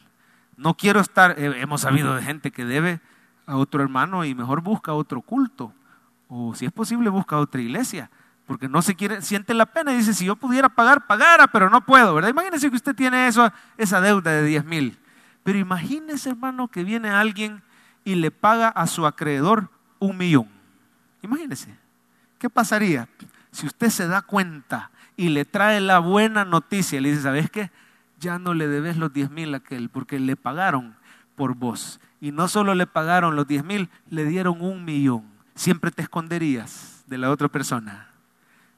[0.55, 3.01] No quiero estar, hemos sabido de gente que debe
[3.47, 5.73] a otro hermano y mejor busca otro culto.
[6.27, 8.11] O si es posible, busca otra iglesia
[8.51, 11.69] porque no se quiere, siente la pena y dice, si yo pudiera pagar, pagara, pero
[11.69, 12.31] no puedo, ¿verdad?
[12.31, 14.99] Imagínese que usted tiene eso, esa deuda de 10 mil.
[15.41, 17.63] Pero imagínese, hermano, que viene alguien
[18.03, 20.49] y le paga a su acreedor un millón.
[21.21, 21.77] Imagínese,
[22.39, 23.07] ¿qué pasaría
[23.51, 27.49] si usted se da cuenta y le trae la buena noticia y le dice, ¿sabes
[27.49, 27.71] qué?
[28.19, 30.97] Ya no le debes los 10 mil a aquel, porque le pagaron
[31.37, 32.01] por vos.
[32.19, 35.23] Y no solo le pagaron los 10 mil, le dieron un millón.
[35.55, 38.10] Siempre te esconderías de la otra persona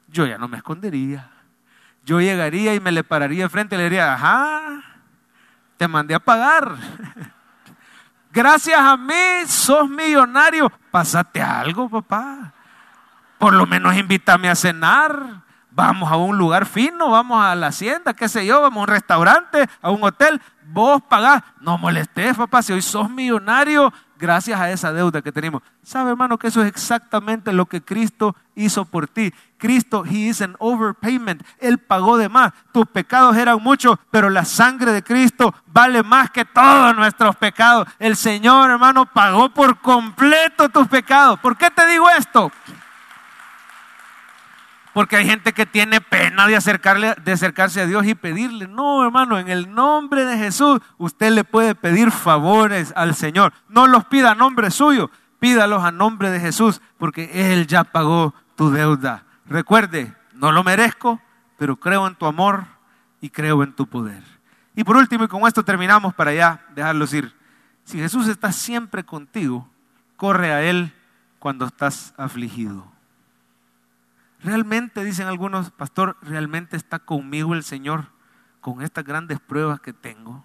[0.08, 1.30] yo ya no me escondería.
[2.04, 4.82] Yo llegaría y me le pararía frente y le diría, ajá,
[5.76, 6.76] te mandé a pagar.
[8.32, 10.70] Gracias a mí sos millonario.
[10.90, 12.52] Pásate algo, papá.
[13.38, 15.42] Por lo menos invítame a cenar.
[15.70, 18.88] Vamos a un lugar fino, vamos a la hacienda, qué sé yo, vamos a un
[18.88, 20.40] restaurante, a un hotel.
[20.66, 21.42] Vos pagás.
[21.60, 25.62] No molestes, papá, si hoy sos millonario, gracias a esa deuda que tenemos.
[25.82, 29.32] ¿Sabe, hermano, que eso es exactamente lo que Cristo hizo por ti?
[29.58, 31.42] Cristo, He is an overpayment.
[31.58, 32.52] Él pagó de más.
[32.72, 37.88] Tus pecados eran muchos, pero la sangre de Cristo vale más que todos nuestros pecados.
[37.98, 41.38] El Señor, hermano, pagó por completo tus pecados.
[41.40, 42.50] ¿Por qué te digo esto?
[44.94, 48.68] Porque hay gente que tiene pena de, acercarse a Dios y pedirle.
[48.68, 53.52] No, hermano, en el nombre de Jesús usted le puede pedir favores al Señor.
[53.68, 58.34] No los pida a nombre suyo, pídalos a nombre de Jesús, porque Él ya pagó
[58.54, 59.24] tu deuda.
[59.46, 61.20] Recuerde, no lo merezco,
[61.58, 62.64] pero creo en tu amor
[63.20, 64.22] y creo en tu poder.
[64.76, 67.34] Y por último, y con esto terminamos para ya dejarlos ir.
[67.82, 69.68] Si Jesús está siempre contigo,
[70.16, 70.92] corre a Él
[71.40, 72.93] cuando estás afligido.
[74.44, 78.08] Realmente, dicen algunos, pastor, realmente está conmigo el Señor
[78.60, 80.44] con estas grandes pruebas que tengo.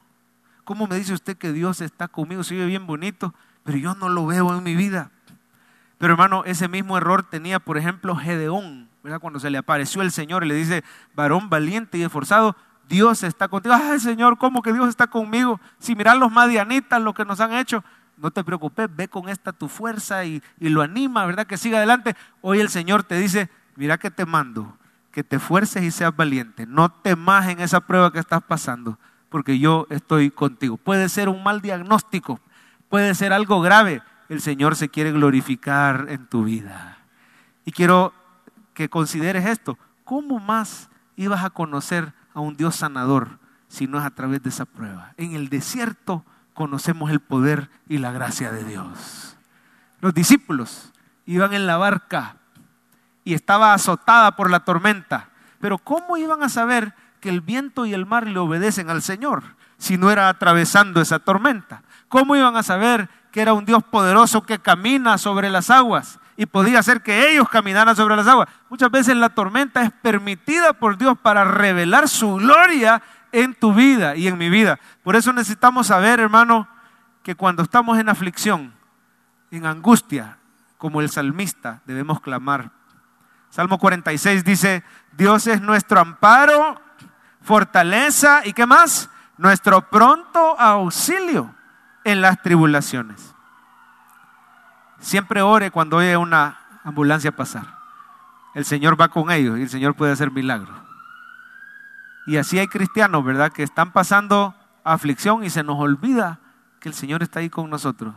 [0.64, 2.46] ¿Cómo me dice usted que Dios está conmigo?
[2.46, 3.36] Se bien bonito,
[3.66, 5.12] pero yo no lo veo en mi vida.
[5.98, 9.20] Pero hermano, ese mismo error tenía, por ejemplo, Gedeón, ¿verdad?
[9.20, 12.56] Cuando se le apareció el Señor y le dice, varón valiente y esforzado,
[12.88, 13.76] Dios está contigo.
[13.76, 15.60] Ay, Señor, ¿cómo que Dios está conmigo?
[15.78, 17.84] Si miran los madianitas, lo que nos han hecho,
[18.16, 21.46] no te preocupes, ve con esta tu fuerza y, y lo anima, ¿verdad?
[21.46, 22.16] Que siga adelante.
[22.40, 23.50] Hoy el Señor te dice,
[23.80, 24.78] mira que te mando,
[25.10, 26.66] que te fuerces y seas valiente.
[26.68, 29.00] No temas en esa prueba que estás pasando,
[29.30, 30.76] porque yo estoy contigo.
[30.76, 32.42] Puede ser un mal diagnóstico,
[32.90, 34.04] puede ser algo grave.
[34.28, 36.98] El Señor se quiere glorificar en tu vida.
[37.64, 38.14] Y quiero
[38.74, 39.78] que consideres esto.
[40.04, 44.50] ¿Cómo más ibas a conocer a un Dios sanador si no es a través de
[44.50, 45.14] esa prueba?
[45.16, 49.38] En el desierto conocemos el poder y la gracia de Dios.
[50.02, 50.92] Los discípulos
[51.26, 52.39] iban en la barca
[53.30, 55.30] y estaba azotada por la tormenta.
[55.60, 59.44] Pero ¿cómo iban a saber que el viento y el mar le obedecen al Señor
[59.78, 61.84] si no era atravesando esa tormenta?
[62.08, 66.48] ¿Cómo iban a saber que era un Dios poderoso que camina sobre las aguas y
[66.48, 68.50] podía hacer que ellos caminaran sobre las aguas.
[68.68, 74.16] Muchas veces la tormenta es permitida por Dios para revelar su gloria en tu vida
[74.16, 74.80] y en mi vida.
[75.04, 76.68] Por eso necesitamos saber, hermano,
[77.22, 78.74] que cuando estamos en aflicción,
[79.52, 80.40] en angustia,
[80.80, 82.79] como el salmista, debemos clamar.
[83.50, 84.84] Salmo 46 dice,
[85.18, 86.80] Dios es nuestro amparo,
[87.42, 89.10] fortaleza y qué más?
[89.38, 91.54] Nuestro pronto auxilio
[92.04, 93.34] en las tribulaciones.
[95.00, 97.80] Siempre ore cuando oye una ambulancia pasar.
[98.54, 100.76] El Señor va con ellos y el Señor puede hacer milagros.
[102.28, 103.52] Y así hay cristianos, ¿verdad?
[103.52, 106.40] Que están pasando aflicción y se nos olvida
[106.80, 108.14] que el Señor está ahí con nosotros.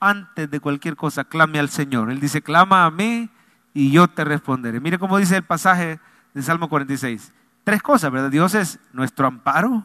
[0.00, 2.10] Antes de cualquier cosa, clame al Señor.
[2.10, 3.30] Él dice, clama a mí
[3.74, 4.80] y yo te responderé.
[4.80, 5.98] Mire cómo dice el pasaje
[6.32, 7.32] de Salmo 46.
[7.64, 8.30] Tres cosas, ¿verdad?
[8.30, 9.84] Dios es nuestro amparo,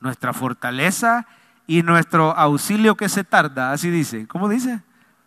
[0.00, 1.26] nuestra fortaleza
[1.66, 3.72] y nuestro auxilio que se tarda.
[3.72, 4.26] Así dice.
[4.26, 4.82] ¿Cómo dice?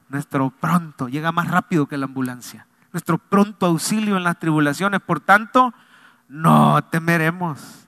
[0.07, 2.67] Nuestro pronto, llega más rápido que la ambulancia.
[2.93, 5.01] Nuestro pronto auxilio en las tribulaciones.
[5.01, 5.73] Por tanto,
[6.27, 7.87] no temeremos.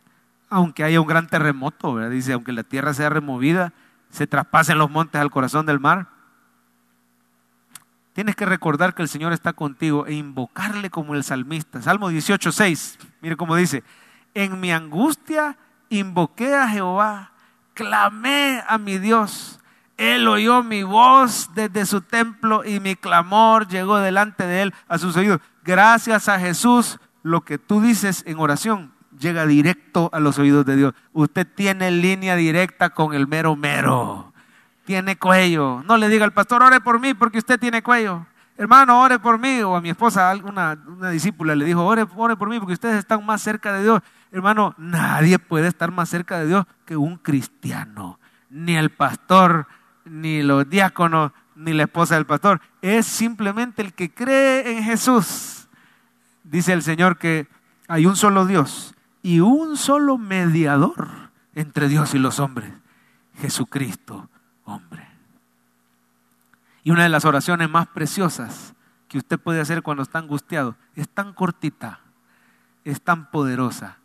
[0.49, 2.11] Aunque haya un gran terremoto, ¿verdad?
[2.11, 3.71] Dice, aunque la tierra sea removida,
[4.09, 6.07] se traspasen los montes al corazón del mar.
[8.13, 11.81] Tienes que recordar que el Señor está contigo e invocarle como el salmista.
[11.81, 12.99] Salmo 18, 6.
[13.21, 13.83] Mire cómo dice,
[14.33, 15.57] en mi angustia
[15.89, 17.31] invoqué a Jehová,
[17.73, 19.59] clamé a mi Dios.
[19.97, 24.97] Él oyó mi voz desde su templo y mi clamor llegó delante de él a
[24.97, 25.39] sus oídos.
[25.63, 30.75] Gracias a Jesús, lo que tú dices en oración llega directo a los oídos de
[30.75, 30.93] Dios.
[31.13, 34.30] Usted tiene línea directa con el mero mero.
[34.91, 35.81] Tiene cuello.
[35.87, 38.25] No le diga al pastor, ore por mí porque usted tiene cuello.
[38.57, 39.61] Hermano, ore por mí.
[39.61, 42.97] O a mi esposa, una, una discípula le dijo, ore, ore por mí porque ustedes
[42.97, 44.01] están más cerca de Dios.
[44.33, 48.19] Hermano, nadie puede estar más cerca de Dios que un cristiano.
[48.49, 49.65] Ni el pastor,
[50.03, 52.59] ni los diáconos, ni la esposa del pastor.
[52.81, 55.69] Es simplemente el que cree en Jesús.
[56.43, 57.47] Dice el Señor que
[57.87, 61.07] hay un solo Dios y un solo mediador
[61.55, 62.73] entre Dios y los hombres,
[63.37, 64.27] Jesucristo,
[64.65, 65.07] hombre.
[66.83, 68.73] Y una de las oraciones más preciosas
[69.07, 71.99] que usted puede hacer cuando está angustiado es tan cortita,
[72.83, 73.97] es tan poderosa.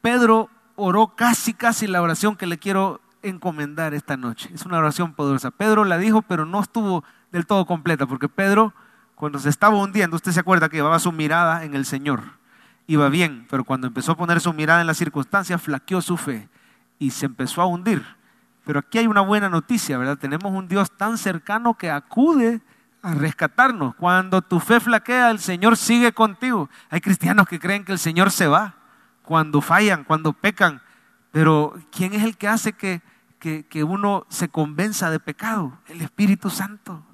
[0.00, 4.50] Pedro oró casi, casi la oración que le quiero encomendar esta noche.
[4.52, 5.50] Es una oración poderosa.
[5.50, 8.74] Pedro la dijo, pero no estuvo del todo completa, porque Pedro,
[9.14, 12.22] cuando se estaba hundiendo, usted se acuerda que llevaba su mirada en el Señor
[12.86, 16.48] iba bien, pero cuando empezó a poner su mirada en las circunstancias, flaqueó su fe
[16.98, 18.04] y se empezó a hundir.
[18.66, 20.18] Pero aquí hay una buena noticia, ¿verdad?
[20.18, 22.60] Tenemos un Dios tan cercano que acude
[23.00, 23.94] a rescatarnos.
[23.94, 26.68] Cuando tu fe flaquea, el Señor sigue contigo.
[26.90, 28.74] Hay cristianos que creen que el Señor se va
[29.22, 30.82] cuando fallan, cuando pecan.
[31.30, 33.02] Pero ¿quién es el que hace que,
[33.38, 35.78] que, que uno se convenza de pecado?
[35.86, 37.06] El Espíritu Santo.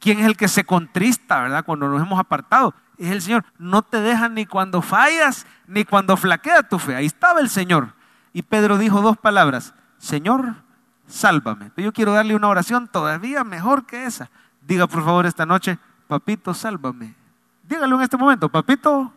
[0.00, 1.64] ¿Quién es el que se contrista, verdad?
[1.64, 3.44] Cuando nos hemos apartado es el Señor.
[3.58, 6.96] No te deja ni cuando fallas, ni cuando flaquea tu fe.
[6.96, 7.94] Ahí estaba el Señor.
[8.32, 10.65] Y Pedro dijo dos palabras, Señor,
[11.06, 11.70] sálvame.
[11.74, 14.30] Pero yo quiero darle una oración todavía mejor que esa.
[14.60, 15.78] Diga por favor esta noche,
[16.08, 17.14] papito, sálvame.
[17.62, 19.12] Dígalo en este momento, papito,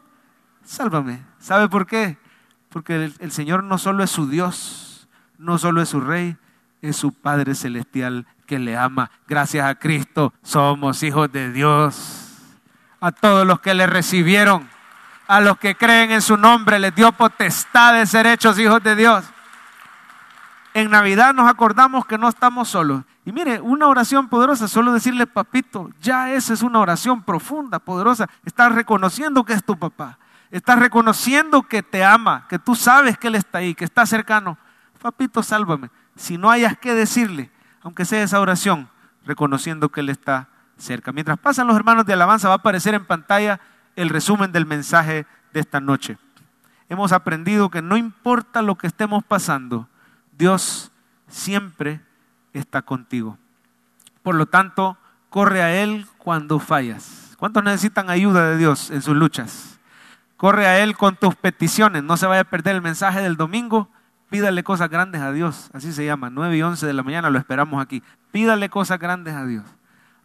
[0.64, 1.24] sálvame.
[1.40, 2.18] ¿Sabe por qué?
[2.70, 6.38] Porque el, el Señor no solo es su Dios, no solo es su Rey,
[6.82, 9.12] es su Padre Celestial que le ama.
[9.28, 12.26] Gracias a Cristo somos hijos de Dios
[13.02, 14.70] a todos los que le recibieron,
[15.28, 18.96] a los que creen en su nombre, les dio potestad de ser hechos hijos de
[18.96, 19.26] Dios.
[20.80, 23.04] En Navidad nos acordamos que no estamos solos.
[23.26, 28.30] Y mire, una oración poderosa, solo decirle papito, ya esa es una oración profunda, poderosa.
[28.46, 30.20] Estás reconociendo que es tu papá.
[30.52, 34.58] Estás reconociendo que te ama, que tú sabes que Él está ahí, que está cercano.
[35.02, 35.90] Papito, sálvame.
[36.16, 37.52] Si no hayas que decirle,
[37.82, 38.88] aunque sea esa oración,
[39.26, 41.12] reconociendo que Él está cerca.
[41.12, 43.60] Mientras pasan los hermanos de alabanza, va a aparecer en pantalla
[43.98, 46.18] el resumen del mensaje de esta noche.
[46.88, 49.90] Hemos aprendido que no importa lo que estemos pasando,
[50.40, 50.90] Dios
[51.28, 52.00] siempre
[52.54, 53.38] está contigo.
[54.24, 54.98] Por lo tanto,
[55.30, 57.36] corre a Él cuando fallas.
[57.38, 59.82] ¿Cuántos necesitan ayuda de Dios en sus luchas?
[60.38, 62.04] Corre a Él con tus peticiones.
[62.04, 63.90] No se vaya a perder el mensaje del domingo.
[64.30, 65.70] Pídale cosas grandes a Dios.
[65.74, 66.30] Así se llama.
[66.30, 68.02] 9 y 11 de la mañana lo esperamos aquí.
[68.32, 69.66] Pídale cosas grandes a Dios.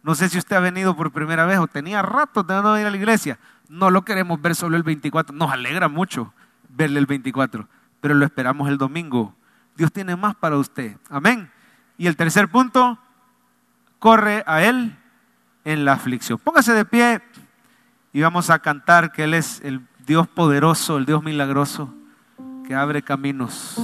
[0.01, 2.85] No sé si usted ha venido por primera vez o tenía rato de no ir
[2.85, 3.37] a la iglesia.
[3.67, 5.35] No lo queremos ver solo el 24.
[5.35, 6.33] Nos alegra mucho
[6.69, 7.67] verle el 24,
[7.99, 9.35] pero lo esperamos el domingo.
[9.75, 10.97] Dios tiene más para usted.
[11.09, 11.51] Amén.
[11.97, 12.97] Y el tercer punto,
[13.99, 14.97] corre a Él
[15.63, 16.39] en la aflicción.
[16.39, 17.21] Póngase de pie
[18.13, 21.93] y vamos a cantar que Él es el Dios poderoso, el Dios milagroso,
[22.67, 23.75] que abre caminos.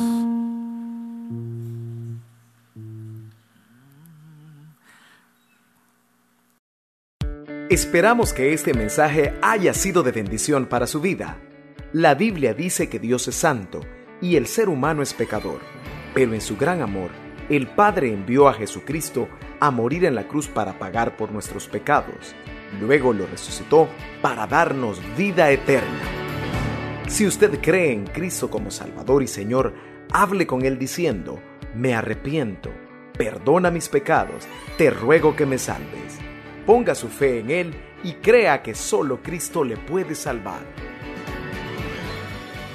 [7.69, 11.37] Esperamos que este mensaje haya sido de bendición para su vida.
[11.93, 13.81] La Biblia dice que Dios es santo
[14.21, 15.59] y el ser humano es pecador,
[16.13, 17.09] pero en su gran amor,
[17.49, 19.27] el Padre envió a Jesucristo
[19.59, 22.33] a morir en la cruz para pagar por nuestros pecados.
[22.79, 23.89] Luego lo resucitó
[24.21, 25.99] para darnos vida eterna.
[27.07, 29.73] Si usted cree en Cristo como Salvador y Señor,
[30.13, 31.41] hable con Él diciendo,
[31.75, 32.71] me arrepiento,
[33.17, 34.47] perdona mis pecados,
[34.77, 36.19] te ruego que me salves.
[36.65, 40.61] Ponga su fe en Él y crea que solo Cristo le puede salvar.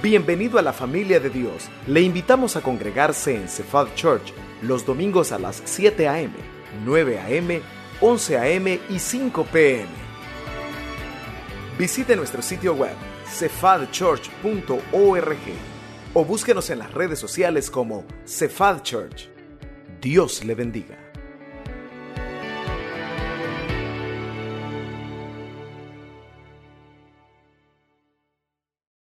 [0.02, 1.70] Bienvenido a la familia de Dios.
[1.86, 6.34] Le invitamos a congregarse en Cephal Church los domingos a las 7 a.m.,
[6.84, 7.62] 9 a.m.,
[8.02, 8.78] 11 a.m.
[8.90, 9.88] y 5 p.m.
[11.78, 12.94] Visite nuestro sitio web
[13.26, 15.38] cefadchurch.org
[16.12, 19.30] o búsquenos en las redes sociales como Cephal Church.
[20.02, 21.05] Dios le bendiga.